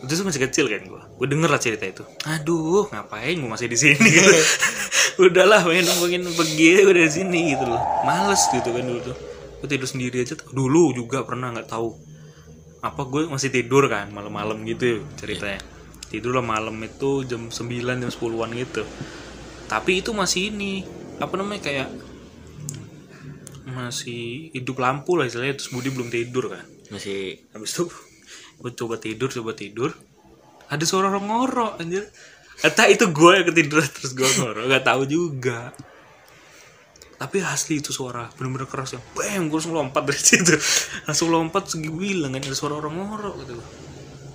itu 0.00 0.12
tuh 0.16 0.24
masih 0.24 0.40
kecil 0.48 0.64
kan 0.66 0.80
gua. 0.88 1.02
Gue 1.20 1.28
denger 1.28 1.50
lah 1.52 1.60
cerita 1.60 1.84
itu. 1.84 2.04
Aduh 2.24 2.88
ngapain 2.88 3.36
gua 3.36 3.52
masih 3.52 3.68
di 3.68 3.76
sini? 3.76 4.00
Gitu 4.00 4.32
udahlah 5.28 5.60
pengen 5.68 5.84
pengen 6.00 6.22
pergi 6.32 6.80
gue 6.80 6.94
dari 6.96 7.12
sini 7.12 7.52
gitu 7.52 7.68
loh. 7.68 7.80
Males 8.08 8.40
gitu 8.48 8.68
kan 8.72 8.84
dulu 8.84 9.00
tuh. 9.04 9.16
Gue 9.60 9.68
tidur 9.68 9.88
sendiri 9.88 10.24
aja 10.24 10.32
tuh. 10.40 10.48
dulu 10.56 10.96
juga 10.96 11.20
pernah 11.28 11.52
nggak 11.52 11.68
tahu. 11.68 11.92
Apa 12.80 13.04
gue 13.04 13.28
masih 13.28 13.52
tidur 13.52 13.84
kan 13.92 14.08
malam-malam 14.08 14.64
gitu 14.64 15.04
ceritanya. 15.20 15.60
Tidur 16.08 16.40
lah 16.40 16.44
malam 16.44 16.74
itu 16.80 17.22
jam 17.28 17.52
9 17.52 17.60
jam 18.00 18.10
10-an 18.10 18.50
gitu. 18.56 18.82
Tapi 19.68 20.00
itu 20.00 20.10
masih 20.16 20.50
ini 20.50 20.82
apa 21.20 21.36
namanya 21.36 21.60
kayak 21.68 21.88
masih 23.70 24.50
hidup 24.56 24.80
lampu 24.80 25.20
lah 25.20 25.28
istilahnya. 25.28 25.60
Terus 25.60 25.70
Budi 25.70 25.92
belum 25.92 26.08
tidur 26.08 26.48
kan. 26.48 26.64
Masih 26.88 27.44
habis 27.52 27.76
itu 27.76 27.86
gue 28.60 28.70
coba 28.76 29.00
tidur 29.00 29.32
coba 29.32 29.56
tidur. 29.56 29.90
Ada 30.70 30.84
suara 30.86 31.08
orang 31.10 31.26
ngorok 31.26 31.72
anjir. 31.80 32.04
Entah 32.60 32.86
itu 32.86 33.08
gue 33.08 33.30
yang 33.40 33.46
ketiduran 33.48 33.88
terus 33.88 34.12
gue 34.12 34.28
ngorok 34.38 34.64
nggak 34.68 34.84
tahu 34.84 35.02
juga. 35.08 35.72
Tapi 37.20 37.36
asli 37.44 37.80
itu 37.84 37.92
suara 37.92 38.28
bener-bener 38.36 38.64
keras 38.64 38.96
yang 38.96 39.04
bang 39.12 39.48
gue 39.48 39.56
langsung 39.60 39.76
lompat 39.76 40.02
dari 40.04 40.20
situ. 40.20 40.54
Langsung 41.08 41.28
lompat 41.32 41.68
segi 41.68 41.88
bilang 41.88 42.36
kan 42.36 42.40
ada 42.44 42.56
suara 42.56 42.76
orang 42.76 42.94
ngorok 42.96 43.34
gitu. 43.44 43.52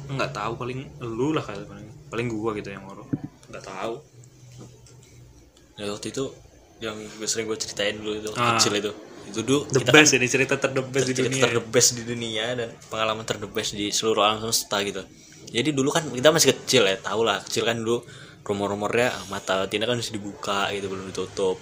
Nggak 0.09 0.31
tahu 0.33 0.53
paling 0.57 0.79
lu 1.01 1.33
lah 1.33 1.41
kali 1.41 1.65
paling 1.65 1.87
paling 2.09 2.27
gue 2.29 2.49
gitu 2.61 2.69
yang 2.73 2.83
ngorok. 2.85 3.09
Nggak 3.49 3.63
tahu. 3.65 3.95
Ya, 5.75 5.91
waktu 5.91 6.07
itu 6.13 6.23
yang 6.79 6.95
gue 6.95 7.27
sering 7.27 7.47
gue 7.47 7.57
ceritain 7.59 7.95
dulu 7.99 8.19
itu 8.19 8.29
Ah. 8.35 8.55
kecil 8.59 8.75
itu 8.79 8.91
itu 9.29 9.41
dulu 9.41 9.65
the 9.69 9.81
kita 9.81 9.91
best. 9.91 10.13
ini 10.15 10.27
cerita 10.29 10.53
ter 10.55 10.71
the 10.71 10.83
best 10.85 11.05
di 11.09 11.15
dunia. 11.17 11.43
ter 11.43 11.51
the 11.57 11.63
best 11.63 11.89
di 11.97 12.03
dunia 12.05 12.45
dan 12.53 12.69
pengalaman 12.87 13.25
ter 13.25 13.37
the 13.41 13.49
best 13.49 13.73
di 13.73 13.89
seluruh 13.89 14.21
alam 14.23 14.37
semesta 14.41 14.79
gitu. 14.85 15.01
Jadi 15.49 15.69
dulu 15.71 15.89
kan 15.93 16.03
kita 16.09 16.29
masih 16.33 16.53
kecil 16.53 16.83
ya 16.89 16.97
tau 16.97 17.21
lah 17.21 17.41
kecil 17.43 17.63
kan 17.65 17.77
dulu 17.77 18.01
rumor-rumornya 18.45 19.09
ah, 19.09 19.23
mata 19.33 19.65
Tina 19.65 19.89
kan 19.89 19.97
masih 19.97 20.15
dibuka 20.15 20.69
gitu 20.71 20.85
belum 20.87 21.09
ditutup. 21.09 21.57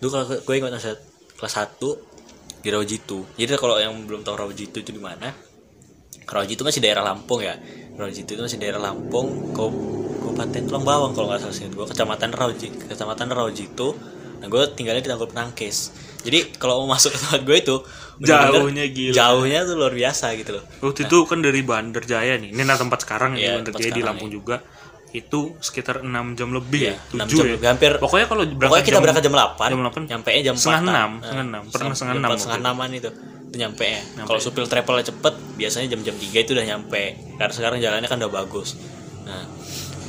Dulu 0.00 0.08
kalau 0.08 0.26
gue 0.40 0.54
ingat 0.56 0.72
masa 0.72 0.96
kelas 1.36 1.54
1 1.54 2.64
di 2.64 2.68
Rawajitu. 2.72 3.18
Jadi 3.36 3.50
kalau 3.60 3.76
yang 3.76 3.92
belum 4.08 4.24
tahu 4.24 4.34
Rawajitu 4.34 4.80
itu 4.80 4.90
di 4.90 5.02
mana 5.02 5.30
Rawajitu 6.24 6.64
masih 6.64 6.80
daerah 6.80 7.04
Lampung 7.04 7.44
ya. 7.44 7.58
Rawajitu 7.98 8.38
itu 8.38 8.42
masih 8.42 8.58
daerah 8.58 8.80
Lampung 8.80 9.52
Kabupaten 9.52 10.62
Tulang 10.64 10.86
Bawang 10.86 11.12
kalau 11.12 11.28
nggak 11.28 11.44
salah 11.44 11.56
sih. 11.56 11.68
Gue 11.68 11.84
kecamatan 11.84 12.32
Rawajitu 12.32 12.88
kecamatan 12.88 13.28
Rawajitu 13.28 13.92
nah 14.42 14.48
gue 14.48 14.62
tinggalnya 14.72 14.98
di 14.98 15.08
Tanggul 15.08 15.28
Penangkis 15.28 15.76
jadi 16.20 16.50
kalau 16.52 16.82
mau 16.82 16.92
masuk 16.92 17.10
ke 17.10 17.18
tempat 17.20 17.40
gue 17.40 17.56
itu 17.56 17.76
bener-bener 18.14 18.54
Jauhnya 18.54 18.84
gila. 18.88 19.12
jauhnya 19.12 19.58
tuh 19.62 19.74
luar 19.76 19.90
biasa 19.92 20.26
gitu 20.34 20.50
loh 20.52 20.64
Waktu 20.80 21.00
itu 21.04 21.16
kan 21.24 21.38
dari 21.40 21.60
Bandar 21.60 22.02
Jaya 22.02 22.34
nih. 22.36 22.50
Ini 22.50 22.62
nah 22.62 22.74
tempat 22.74 23.02
sekarang 23.02 23.34
ya 23.34 23.56
Bandar 23.56 23.74
Jaya 23.74 23.90
di 23.90 23.98
Lampung 24.00 24.28
juga. 24.28 24.62
Itu 25.10 25.58
sekitar 25.58 26.00
6 26.00 26.08
jam 26.32 26.48
lebih 26.50 26.80
Iya, 26.84 26.94
ya. 27.10 27.18
6 27.18 27.26
7 27.26 27.32
jam 27.32 27.42
ya. 27.42 27.52
lebih, 27.52 27.68
hampir- 27.68 27.98
Pokoknya 27.98 28.26
kalau 28.26 28.42
berangkat 28.44 28.62
pokoknya 28.62 28.84
kita 28.84 28.92
jam- 28.92 29.02
berangkat 29.02 29.22
jam 29.22 29.34
8 29.34 29.68
jam 29.68 29.80
8. 29.82 30.02
nyampe 30.06 30.28
jam 30.40 30.54
Setengah 30.54 30.78
4 30.78 30.86
enam, 30.86 31.10
setengah 31.18 31.44
enam. 31.44 31.62
Pernah 31.66 31.92
setengah 31.92 32.14
enam 32.14 32.30
setengah 32.30 32.46
waktu 32.52 32.62
enaman 32.62 32.88
itu 32.92 33.10
itu 33.42 33.56
nyampe 33.58 33.84
ya 33.84 34.00
kalau 34.22 34.38
supir 34.38 34.64
travelnya 34.64 35.04
cepet 35.04 35.34
biasanya 35.54 35.86
jam-jam 35.90 36.14
3 36.14 36.38
itu 36.38 36.50
udah 36.52 36.64
nyampe 36.64 37.02
karena 37.36 37.52
sekarang 37.52 37.78
jalannya 37.78 38.06
kan 38.06 38.16
udah 38.16 38.32
bagus 38.32 38.80
nah 39.22 39.44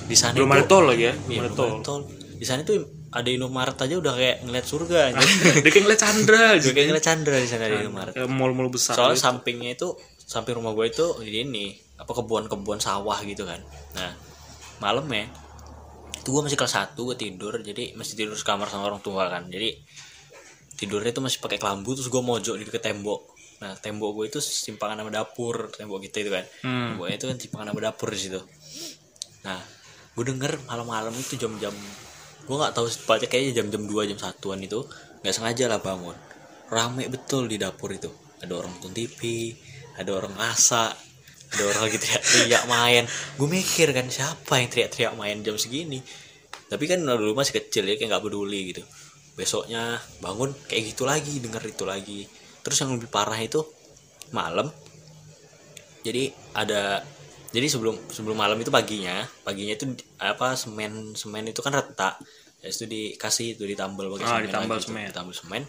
di 0.03 0.15
sana 0.15 0.31
Belum 0.33 0.47
itu- 0.47 0.55
ada 0.55 0.65
tol 0.65 0.83
lagi 0.85 1.03
ya. 1.03 1.13
Iya, 1.25 1.39
Belum 1.39 1.43
ada 1.43 1.57
tol. 1.57 1.71
tol. 1.81 1.99
Di 2.33 2.45
sana 2.45 2.61
tuh 2.61 3.02
ada 3.13 3.29
Indomaret 3.29 3.77
aja 3.77 3.95
udah 3.95 4.13
kayak 4.13 4.37
ngeliat 4.41 4.65
surga 4.65 4.97
aja. 5.13 5.21
Dia 5.61 5.69
kayak 5.69 5.83
ngeliat 5.85 6.01
Chandra 6.01 6.41
aja. 6.53 6.59
Juga 6.59 6.73
kayak 6.75 6.87
ngeliat 6.89 7.05
Chandra 7.05 7.35
di 7.37 7.47
sana 7.47 7.65
di 7.65 7.77
Indomaret. 7.79 8.13
Mall-mall 8.25 8.67
besar. 8.67 8.97
Soalnya 8.97 9.15
gitu. 9.15 9.25
sampingnya 9.25 9.71
itu 9.71 9.87
samping 10.17 10.55
rumah 10.55 10.73
gue 10.73 10.89
itu 10.89 11.05
ini 11.21 11.71
apa 11.95 12.09
kebun-kebun 12.09 12.77
sawah 12.77 13.21
gitu 13.21 13.45
kan. 13.45 13.61
Nah, 13.93 14.11
malam 14.77 15.05
ya 15.07 15.29
itu 16.13 16.31
gue 16.31 16.39
masih 16.41 16.55
kelas 16.55 16.95
1 16.95 16.95
gue 16.97 17.15
tidur 17.15 17.53
jadi 17.59 17.93
masih 17.93 18.15
tidur 18.15 18.31
sekamar 18.33 18.67
sama 18.67 18.87
orang 18.87 18.99
tua 18.99 19.27
kan 19.27 19.43
jadi 19.45 19.75
tidurnya 20.73 21.11
itu 21.11 21.19
masih 21.19 21.39
pakai 21.39 21.59
kelambu 21.59 21.93
terus 21.93 22.07
gue 22.07 22.19
mojok 22.19 22.55
di 22.55 22.63
deket 22.63 22.79
tembok 22.81 23.27
nah 23.59 23.75
tembok 23.75 24.11
gue 24.15 24.25
itu 24.27 24.39
simpangan 24.39 25.03
sama 25.03 25.11
dapur 25.11 25.67
tembok 25.69 25.99
kita 26.01 26.23
itu 26.23 26.31
kan 26.31 26.47
Hmm. 26.63 26.95
temboknya 26.95 27.15
itu 27.15 27.25
kan 27.27 27.37
simpangan 27.37 27.65
sama 27.71 27.81
dapur 27.83 28.07
di 28.07 28.19
situ 28.19 28.39
nah 29.43 29.59
gue 30.15 30.23
denger 30.23 30.63
malam-malam 30.63 31.11
itu 31.11 31.35
jam-jam 31.35 31.75
gue 32.43 32.55
nggak 32.55 32.73
tahu 32.75 32.85
tepatnya 32.87 33.27
kayaknya 33.31 33.51
jam-jam 33.63 33.83
2 33.87 34.09
jam 34.13 34.19
satuan 34.19 34.59
itu 34.59 34.83
nggak 35.23 35.33
sengaja 35.33 35.65
lah 35.71 35.79
bangun. 35.79 36.15
Rame 36.67 37.07
betul 37.07 37.47
di 37.47 37.55
dapur 37.59 37.91
itu. 37.93 38.11
Ada 38.43 38.53
orang 38.59 38.75
nonton 38.75 38.91
TV 38.91 39.53
ada 39.93 40.09
orang 40.09 40.33
masak 40.33 40.97
ada 41.53 41.69
orang 41.69 41.81
lagi 41.85 41.97
teriak-teriak 42.01 42.63
main. 42.65 43.03
Gue 43.37 43.45
mikir 43.45 43.93
kan 43.93 44.09
siapa 44.09 44.57
yang 44.57 44.73
teriak-teriak 44.73 45.13
main 45.13 45.37
jam 45.45 45.53
segini? 45.53 46.01
Tapi 46.65 46.89
kan 46.89 47.05
dulu 47.05 47.37
masih 47.37 47.61
kecil 47.61 47.85
ya 47.85 47.93
kayak 47.93 48.09
nggak 48.09 48.23
peduli 48.25 48.73
gitu. 48.73 48.81
Besoknya 49.37 50.01
bangun 50.17 50.49
kayak 50.65 50.93
gitu 50.93 51.05
lagi 51.05 51.37
denger 51.37 51.63
itu 51.69 51.85
lagi. 51.85 52.25
Terus 52.65 52.77
yang 52.81 52.97
lebih 52.97 53.05
parah 53.05 53.37
itu 53.37 53.61
malam. 54.33 54.65
Jadi 56.01 56.33
ada 56.57 57.05
jadi 57.53 57.67
sebelum 57.67 57.95
sebelum 58.09 58.33
malam 58.33 58.57
itu 58.57 58.67
paginya 58.67 59.13
paginya 59.41 59.73
itu 59.73 59.85
apa 60.17 60.53
semen 60.53 61.13
semen 61.13 61.45
itu 61.45 61.61
kan 61.61 61.71
retak 61.71 62.17
ya 62.59 62.67
itu 62.67 62.83
dikasih 62.83 63.53
itu 63.53 63.63
ditambal 63.63 64.09
pakai 64.09 64.23
Ah, 64.23 64.29
semen 64.33 64.43
ditambal 64.47 64.75
lagi 64.75 64.85
semen. 64.85 65.05
ditambal 65.07 65.33
semen 65.33 65.63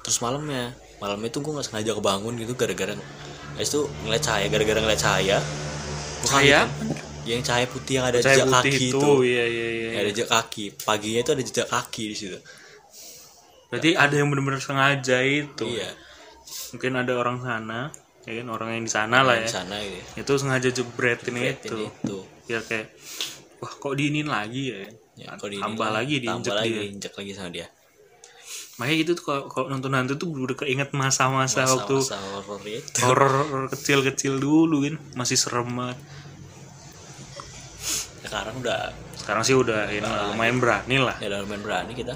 terus 0.00 0.18
malamnya 0.18 0.64
malam 0.96 1.20
itu 1.20 1.38
gue 1.38 1.50
nggak 1.50 1.66
sengaja 1.66 1.92
kebangun 1.92 2.34
gitu 2.36 2.54
gara-gara 2.54 2.94
ya 3.52 3.60
itu 3.60 3.80
ngeliat 4.02 4.22
cahaya 4.22 4.46
gara-gara 4.46 4.78
ngeliat 4.80 4.98
cahaya 4.98 5.38
Bukan 6.16 6.32
Cahaya? 6.40 6.60
gitu. 6.64 6.84
yang 7.26 7.42
cahaya 7.42 7.66
putih 7.66 7.94
yang 7.94 8.06
ada 8.06 8.18
Cahaya 8.18 8.36
jejak 8.38 8.48
kaki 8.54 8.70
itu. 8.70 8.86
itu 8.88 9.10
Iya, 9.26 9.44
iya, 9.44 9.66
iya. 9.68 9.88
Ya, 9.88 9.98
ada 9.98 10.10
jejak 10.10 10.30
kaki 10.30 10.64
paginya 10.80 11.20
itu 11.20 11.30
ada 11.30 11.42
jejak 11.42 11.68
kaki 11.68 12.04
di 12.06 12.16
situ 12.16 12.38
Berarti 13.66 13.90
ada 13.92 14.14
yang 14.14 14.30
benar-benar 14.30 14.62
sengaja 14.62 15.18
itu. 15.20 15.66
iya 15.66 15.90
Mungkin 16.70 16.92
ada 16.94 17.12
orang 17.12 17.42
sana, 17.42 17.90
ya 18.26 18.32
kan 18.42 18.46
orang 18.50 18.68
yang 18.74 18.84
di 18.84 18.92
sana 18.92 19.22
lah 19.22 19.38
di 19.38 19.46
ya. 19.46 19.62
sana 19.62 19.78
gitu 19.78 19.96
ya. 19.96 20.04
Itu 20.26 20.32
sengaja 20.34 20.68
jebretin 20.74 21.32
Jebretin 21.32 21.70
itu. 21.70 21.78
itu 21.86 22.18
Biar 22.50 22.62
kayak 22.66 22.86
wah 23.62 23.72
kok 23.72 23.94
diinin 23.94 24.26
lagi 24.26 24.62
ya. 24.74 24.78
ya, 25.16 25.28
kalau 25.38 25.50
di 25.50 25.58
tambah 25.62 25.88
lagi 25.88 26.14
tambah 26.20 26.26
diinjek 26.26 26.52
lagi 26.58 26.68
dia. 26.68 26.82
diinjek 26.84 27.12
lagi 27.14 27.32
sama 27.32 27.50
dia 27.54 27.66
Makanya 28.76 28.96
gitu 29.00 29.12
tuh 29.16 29.24
kalau, 29.24 29.42
kalau 29.48 29.66
nonton 29.72 29.88
hantu 29.96 30.20
tuh 30.20 30.28
udah 30.36 30.52
keinget 30.52 30.92
masa-masa 30.92 31.64
waktu 31.64 31.96
horor 31.96 32.60
itu 32.68 33.00
horor 33.00 33.72
kecil-kecil 33.72 34.36
dulu 34.36 34.84
kan 34.84 34.94
masih 35.16 35.40
serem 35.40 35.64
banget. 35.72 35.96
sekarang 38.26 38.58
udah 38.60 38.92
Sekarang 39.16 39.42
sih 39.42 39.56
udah 39.56 39.88
ini 39.88 40.04
lumayan 40.04 40.60
berani 40.60 41.00
lah. 41.00 41.16
ya 41.22 41.32
udah 41.32 41.40
lumayan 41.46 41.62
berani 41.64 41.92
kita 41.96 42.14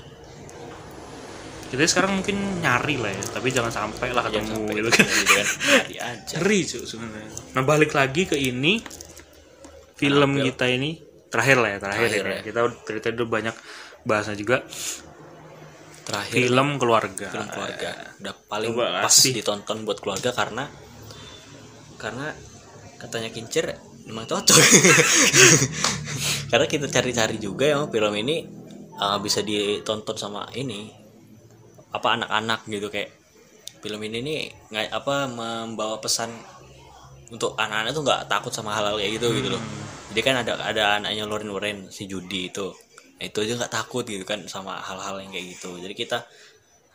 Kita 1.71 1.87
sekarang 1.87 2.19
mungkin 2.19 2.37
nyari 2.59 2.99
lah 2.99 3.15
ya, 3.15 3.25
tapi 3.31 3.55
jangan 3.55 3.71
sampai 3.71 4.11
lah 4.11 4.27
ketemu 4.27 4.59
sampai 4.59 4.75
gitu 4.75 4.89
gitu 4.91 4.99
kan. 4.99 5.07
kan 5.39 5.47
Nyari 5.71 5.95
aja 6.03 6.35
Ngeri 6.43 6.59
cuy 6.67 6.83
sebenarnya. 6.83 7.31
Nah 7.55 7.63
balik 7.63 7.93
lagi 7.95 8.23
ke 8.27 8.35
ini 8.35 8.83
film 10.01 10.35
Annabelle. 10.35 10.49
kita 10.51 10.67
ini 10.67 10.91
terakhir 11.31 11.57
lah 11.63 11.71
ya 11.71 11.79
terakhir, 11.79 12.09
Terakhir 12.09 12.25
ya. 12.25 12.33
ya. 12.33 12.41
kita 12.43 12.61
cerita 12.89 13.07
udah 13.21 13.29
banyak 13.29 13.57
bahasnya 14.03 14.37
juga 14.41 14.65
terakhir 16.09 16.35
film 16.41 16.69
keluarga 16.81 17.27
film 17.31 17.49
keluarga 17.53 17.91
udah 18.19 18.35
paling 18.51 18.71
Coba 18.75 19.05
pas 19.07 19.15
ditonton 19.15 19.79
buat 19.87 19.99
keluarga 20.03 20.31
karena 20.35 20.65
karena 22.01 22.33
katanya 22.99 23.31
kincir 23.31 23.71
memang 24.09 24.27
cocok 24.27 24.57
karena 26.51 26.67
kita 26.67 26.87
cari-cari 26.91 27.37
juga 27.39 27.69
ya 27.69 27.79
film 27.87 28.15
ini 28.17 28.43
uh, 28.99 29.21
bisa 29.23 29.45
ditonton 29.45 30.17
sama 30.19 30.49
ini 30.57 31.00
apa 31.91 32.09
anak-anak 32.15 32.61
gitu 32.71 32.87
kayak 32.87 33.11
film 33.81 34.01
ini 34.07 34.19
nih 34.21 34.41
nggak 34.71 34.93
apa 34.93 35.27
membawa 35.27 35.99
pesan 35.99 36.31
untuk 37.31 37.55
anak-anak 37.57 37.95
tuh 37.95 38.03
nggak 38.05 38.23
takut 38.27 38.53
sama 38.53 38.75
hal-hal 38.75 38.99
kayak 38.99 39.19
gitu 39.19 39.29
gitu 39.35 39.49
loh. 39.55 39.63
Jadi 40.11 40.21
kan 40.27 40.35
ada 40.43 40.59
ada 40.59 40.99
anaknya 40.99 41.25
Loren 41.25 41.51
Loren 41.51 41.79
si 41.89 42.11
Judi 42.11 42.51
itu. 42.51 42.67
Nah, 43.21 43.25
itu 43.25 43.39
aja 43.47 43.53
nggak 43.55 43.73
takut 43.73 44.03
gitu 44.03 44.27
kan 44.27 44.43
sama 44.51 44.83
hal-hal 44.83 45.23
yang 45.23 45.31
kayak 45.31 45.55
gitu. 45.55 45.79
Jadi 45.79 45.95
kita 45.95 46.27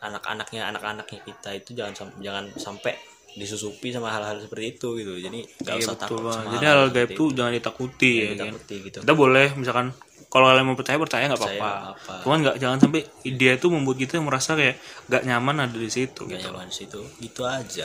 anak-anaknya 0.04 0.68
anak-anaknya 0.68 1.20
kita 1.24 1.50
itu 1.56 1.72
jangan 1.72 2.12
jangan 2.20 2.44
sampai 2.60 2.92
disusupi 3.36 3.92
sama 3.92 4.08
hal-hal 4.08 4.40
seperti 4.40 4.74
itu 4.74 4.88
gitu 4.96 5.12
jadi 5.20 5.38
nggak 5.44 5.76
Iya, 5.76 5.84
usah 5.84 5.94
betul 5.94 6.18
takut 6.18 6.32
sama 6.32 6.50
jadi 6.56 6.64
hal-hal 6.66 6.80
hal 6.82 6.90
gaib 6.90 7.10
tuh 7.12 7.28
jangan 7.30 7.52
ditakuti 7.52 8.12
itu. 8.16 8.24
ya 8.24 8.34
kan 8.34 8.48
gitu 8.56 8.98
kita 9.04 9.12
boleh 9.14 9.48
misalkan 9.54 9.86
kalau 10.26 10.48
kalian 10.48 10.64
mau 10.64 10.74
percaya 10.74 10.96
percaya 10.96 11.24
nggak 11.28 11.38
apa-apa 11.38 12.14
cuman 12.24 12.38
nggak 12.42 12.56
jangan 12.56 12.78
sampai 12.80 13.04
dia 13.22 13.52
itu 13.54 13.68
membuat 13.68 13.96
kita 13.96 14.18
merasa 14.18 14.56
kayak 14.56 14.80
nggak 15.06 15.22
nyaman 15.22 15.56
ada 15.62 15.76
di 15.76 15.86
situ 15.86 16.24
nggak 16.24 16.32
gitu. 16.34 16.48
nyaman 16.48 16.66
di 16.66 16.74
situ 16.74 17.00
gitu 17.20 17.40
aja 17.44 17.84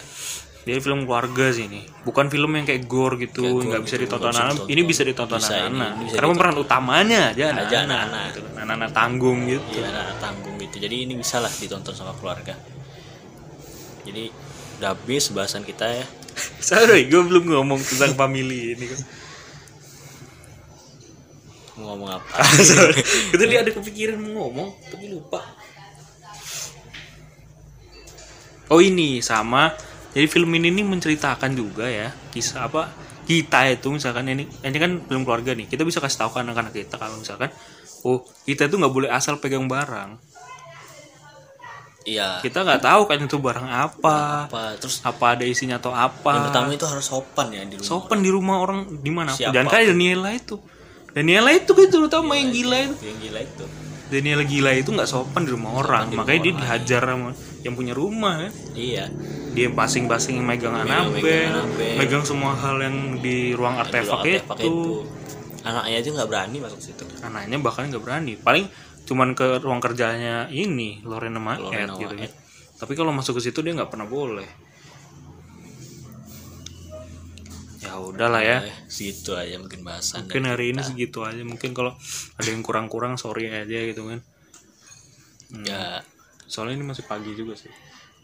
Jadi 0.62 0.78
film 0.78 1.10
keluarga 1.10 1.50
sih 1.50 1.66
ini, 1.66 1.82
bukan 2.06 2.30
film 2.30 2.54
yang 2.54 2.70
kayak 2.70 2.86
gore 2.86 3.18
gitu, 3.18 3.42
nggak 3.42 3.82
bisa 3.82 3.98
gitu, 3.98 4.14
ditonton 4.14 4.30
anak. 4.30 4.70
Ini 4.70 4.82
bisa 4.86 5.02
ditonton 5.02 5.42
Bisa 5.42 5.58
ini, 5.58 5.74
anak-anak. 5.74 5.90
ini 5.90 6.04
bisa 6.06 6.16
Karena 6.22 6.28
pemeran 6.30 6.56
utamanya 6.62 7.22
aja 7.34 7.34
Aja 7.34 7.46
anak-anak, 7.50 7.82
anak-anak. 7.82 8.26
gitu 8.30 8.40
kan. 8.46 8.90
tanggung 8.94 9.40
gitu. 9.50 9.66
Iya 9.74 9.90
anak 9.90 10.18
tanggung 10.22 10.56
gitu 10.62 10.76
jadi 10.78 10.96
ini 11.10 11.14
bisa 11.18 11.42
lah 11.42 11.50
ditonton 11.50 11.98
sama 11.98 12.14
keluarga 12.14 12.54
jadi 14.06 14.30
udah 14.82 14.98
habis 14.98 15.30
bahasan 15.30 15.62
kita 15.62 15.86
ya 15.86 16.06
Sorry, 16.74 17.06
gue 17.06 17.22
belum 17.22 17.44
ngomong 17.54 17.80
tentang 17.84 18.16
family 18.16 18.74
ini. 18.74 18.86
kan. 18.88 19.02
mau 21.78 21.94
ngomong 21.94 22.10
apa 22.18 22.34
Sorry, 22.72 23.02
itu 23.36 23.44
dia 23.46 23.62
ada 23.62 23.72
kepikiran 23.74 24.18
mau 24.22 24.48
ngomong, 24.48 24.70
tapi 24.90 25.06
lupa. 25.12 25.42
Oh 28.72 28.80
ini 28.80 29.20
sama. 29.20 29.76
Jadi 30.16 30.28
film 30.32 30.52
ini 30.56 30.72
nih 30.72 30.86
menceritakan 30.88 31.52
juga 31.56 31.88
ya 31.88 32.12
kisah 32.36 32.68
apa 32.68 32.92
kita 33.24 33.64
itu 33.72 33.88
misalkan 33.96 34.28
ini 34.28 34.44
ini 34.44 34.78
kan 34.80 35.00
film 35.08 35.24
keluarga 35.24 35.56
nih 35.56 35.72
kita 35.72 35.88
bisa 35.88 36.04
kasih 36.04 36.28
tahu 36.28 36.36
ke 36.36 36.40
anak-anak 36.44 36.76
kita 36.76 37.00
kalau 37.00 37.16
misalkan 37.16 37.48
oh 38.04 38.20
kita 38.44 38.68
itu 38.68 38.76
nggak 38.76 38.92
boleh 38.92 39.08
asal 39.08 39.40
pegang 39.40 39.72
barang 39.72 40.20
iya. 42.06 42.40
Kita 42.42 42.66
nggak 42.66 42.82
tahu 42.82 43.02
kan 43.06 43.18
itu 43.22 43.38
barang 43.38 43.68
apa 43.68 44.50
apa 44.50 44.64
terus 44.78 45.02
apa 45.06 45.38
ada 45.38 45.46
isinya 45.46 45.78
atau 45.78 45.94
yang 45.94 46.10
apa 46.12 46.50
pertama 46.50 46.74
itu 46.74 46.86
harus 46.86 47.06
sopan 47.06 47.48
ya 47.54 47.62
di 47.66 47.78
rumah 47.78 47.88
sopan 47.88 48.20
di 48.22 48.30
rumah 48.34 48.56
orang 48.62 48.80
di 49.02 49.12
mana? 49.14 49.32
Jangan 49.34 49.68
kayak 49.70 49.94
Daniela 49.94 50.30
itu. 50.34 50.56
Daniela 51.12 51.52
itu 51.52 51.72
kan 51.76 51.88
terutama 51.92 52.40
yang 52.40 52.50
gila 52.56 52.78
itu? 52.88 52.96
yang 53.04 53.18
gila 53.20 53.40
itu. 53.44 53.66
Daniela 54.12 54.44
gila 54.44 54.72
itu 54.76 54.90
nggak 54.92 55.08
sopan 55.08 55.48
di 55.48 55.52
rumah 55.56 55.72
orang. 55.80 56.12
di 56.12 56.20
makanya 56.20 56.40
dia 56.44 56.52
orang. 56.52 56.62
dihajar 56.64 57.02
sama 57.08 57.30
yang 57.64 57.74
punya 57.80 57.94
rumah 57.96 58.34
kan? 58.48 58.52
Iya. 58.76 59.06
Dia 59.56 59.68
basing-basing 59.72 60.40
megang 60.40 60.76
anabel 60.76 61.20
megang 61.20 61.68
megang 62.00 62.24
semua 62.28 62.56
hal 62.56 62.80
yang 62.80 63.20
di 63.24 63.56
ruang 63.56 63.80
artefak, 63.80 64.20
Di 64.24 64.40
artefak 64.40 64.58
itu. 64.64 65.04
anaknya 65.62 65.98
aja 66.02 66.10
nggak 66.12 66.30
berani 66.32 66.58
masuk 66.58 66.80
situ. 66.82 67.04
Anaknya 67.22 67.58
bahkan 67.62 67.88
nggak 67.88 68.04
berani. 68.04 68.34
Paling 68.36 68.66
cuman 69.12 69.36
ke 69.36 69.60
ruang 69.60 69.84
kerjanya 69.84 70.48
ini 70.48 71.04
Lorena 71.04 71.36
sama 71.36 71.60
gitu 72.00 72.16
Ed. 72.16 72.32
tapi 72.80 72.96
kalau 72.96 73.12
masuk 73.12 73.44
ke 73.44 73.52
situ 73.52 73.60
dia 73.60 73.76
nggak 73.76 73.92
pernah 73.92 74.08
boleh. 74.08 74.48
Ya 77.84 78.00
udahlah 78.00 78.40
ya. 78.40 78.64
Eh, 78.64 78.88
segitu 78.88 79.36
aja 79.36 79.60
mungkin 79.60 79.84
bahasan 79.84 80.24
mungkin 80.24 80.48
hari 80.48 80.72
ini 80.72 80.80
segitu 80.80 81.28
aja. 81.28 81.44
Mungkin 81.44 81.76
kalau 81.76 81.92
ada 82.40 82.48
yang 82.48 82.64
kurang-kurang 82.64 83.20
sorry 83.20 83.52
aja 83.52 83.84
gitu 83.84 84.08
kan 84.08 84.24
ya. 85.68 86.00
Soalnya 86.48 86.80
ini 86.80 86.88
masih 86.88 87.04
pagi 87.04 87.36
juga 87.36 87.60
sih. 87.60 87.70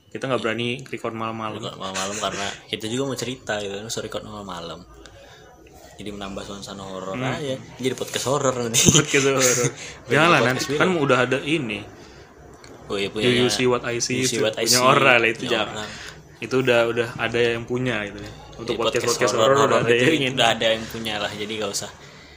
Kita 0.08 0.32
nggak 0.32 0.40
berani 0.40 0.88
record 0.88 1.12
malam-malam. 1.12 1.60
Malam-malam 1.60 2.16
karena 2.16 2.48
kita 2.72 2.88
juga 2.88 3.12
mau 3.12 3.18
cerita 3.20 3.60
gitu. 3.60 3.76
So 3.92 4.00
record 4.00 4.24
malam-malam 4.24 4.88
jadi 5.98 6.10
menambah 6.10 6.42
suasana 6.42 6.82
horor 6.82 7.14
Hmm. 7.14 7.34
aja. 7.34 7.58
Jadi 7.76 7.94
podcast 7.94 8.26
horor 8.26 8.54
nanti. 8.56 8.80
Podcast 8.96 9.26
horor. 9.28 9.56
Jangan 10.12 10.30
lah 10.30 10.40
podcast 10.40 10.64
nanti 10.64 10.78
kan 10.78 10.90
udah 10.94 11.18
ada 11.20 11.40
ini. 11.42 11.80
Oh 12.88 12.96
iya 12.96 13.10
punya 13.10 13.28
you, 13.28 13.44
you 13.44 13.50
see 13.50 13.66
what 13.66 13.84
I 13.84 13.98
see, 13.98 14.24
See 14.24 14.38
itu 14.38 14.40
What 14.40 14.56
I 14.56 14.64
punya 14.64 14.80
See. 14.80 14.86
orang 14.86 15.18
lah 15.18 15.28
itu 15.28 15.44
jangan 15.44 15.76
orang. 15.76 15.90
itu 16.38 16.56
udah 16.56 16.80
udah 16.88 17.08
ada 17.18 17.40
yang 17.42 17.64
punya 17.64 18.00
gitu 18.06 18.20
ya. 18.20 18.32
Untuk 18.56 18.74
podcast 18.74 19.04
podcast 19.06 19.34
horor 19.34 19.58
horor 19.58 19.68
udah 19.68 19.80
ada 19.82 19.92
itu 19.92 20.06
yang 20.08 20.24
ini 20.24 20.28
udah 20.32 20.50
ada 20.50 20.66
yang 20.72 20.84
punya 20.88 21.14
lah 21.18 21.32
jadi 21.34 21.52
gak 21.58 21.72
usah 21.74 21.92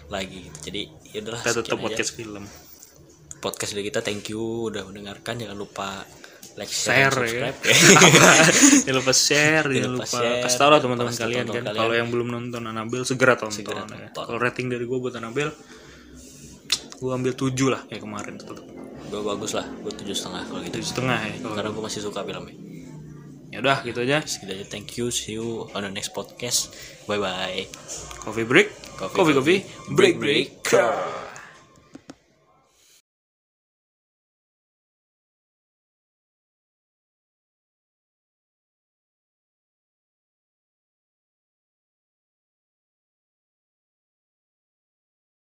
lagi 0.08 0.38
gitu. 0.42 0.58
Jadi 0.66 0.80
ya 1.06 1.18
udahlah 1.22 1.40
kita 1.40 1.52
tetap 1.54 1.70
aja. 1.70 1.84
podcast 1.84 2.10
film. 2.12 2.44
Podcast 3.38 3.70
dari 3.72 3.84
kita 3.86 4.00
thank 4.00 4.26
you 4.26 4.42
udah 4.66 4.82
mendengarkan. 4.82 5.38
Jangan 5.38 5.54
lupa 5.54 6.02
like 6.58 6.68
share 6.68 7.10
share, 7.10 7.26
ya. 7.26 7.50
subscribe 7.52 7.58
jangan 8.84 8.96
lupa 9.00 9.12
share 9.14 9.66
jangan 9.70 9.92
lupa 9.96 10.04
lupa 10.04 10.18
share, 10.20 10.42
kasih 10.44 10.58
tau 10.58 10.70
lah 10.70 10.80
teman-teman 10.82 11.14
kalian 11.14 11.46
kan 11.48 11.64
kalau 11.72 11.94
yang 11.94 12.08
belum 12.10 12.28
nonton 12.28 12.62
Annabelle 12.66 13.06
segera 13.06 13.34
tonton, 13.38 13.64
Segera 13.64 13.86
ya. 13.86 14.10
tonton. 14.12 14.24
kalau 14.28 14.38
rating 14.38 14.66
dari 14.68 14.84
gue 14.84 14.98
buat 14.98 15.14
Annabelle 15.16 15.54
gue 17.00 17.08
ambil 17.16 17.32
7 17.32 17.56
lah 17.72 17.80
kayak 17.88 18.02
kemarin. 18.04 18.34
Tetap 18.36 18.60
gue 19.10 19.20
bagus 19.24 19.56
lah 19.56 19.66
gue 19.66 19.92
tujuh 20.04 20.14
setengah 20.14 20.42
kalau 20.46 20.60
gitu. 20.62 20.74
Tujuh 20.78 20.88
setengah 20.92 21.18
ya 21.24 21.34
kalau 21.40 21.54
karena 21.56 21.70
gue 21.72 21.82
masih 21.88 22.00
suka 22.04 22.20
filmnya. 22.22 22.56
Ya 23.50 23.58
udah 23.58 23.78
gitu 23.82 23.98
aja. 24.04 24.22
Segitu 24.22 24.52
aja. 24.60 24.66
Thank 24.68 25.00
you. 25.00 25.08
See 25.10 25.34
you 25.40 25.66
on 25.72 25.82
the 25.82 25.90
next 25.90 26.12
podcast. 26.12 26.70
Bye 27.08 27.18
bye 27.18 27.66
coffee 28.20 28.44
break. 28.46 28.68
Coffee, 29.00 29.16
coffee 29.16 29.34
coffee. 29.34 29.60
break. 29.96 30.20
Break 30.20 30.48
break 30.60 31.26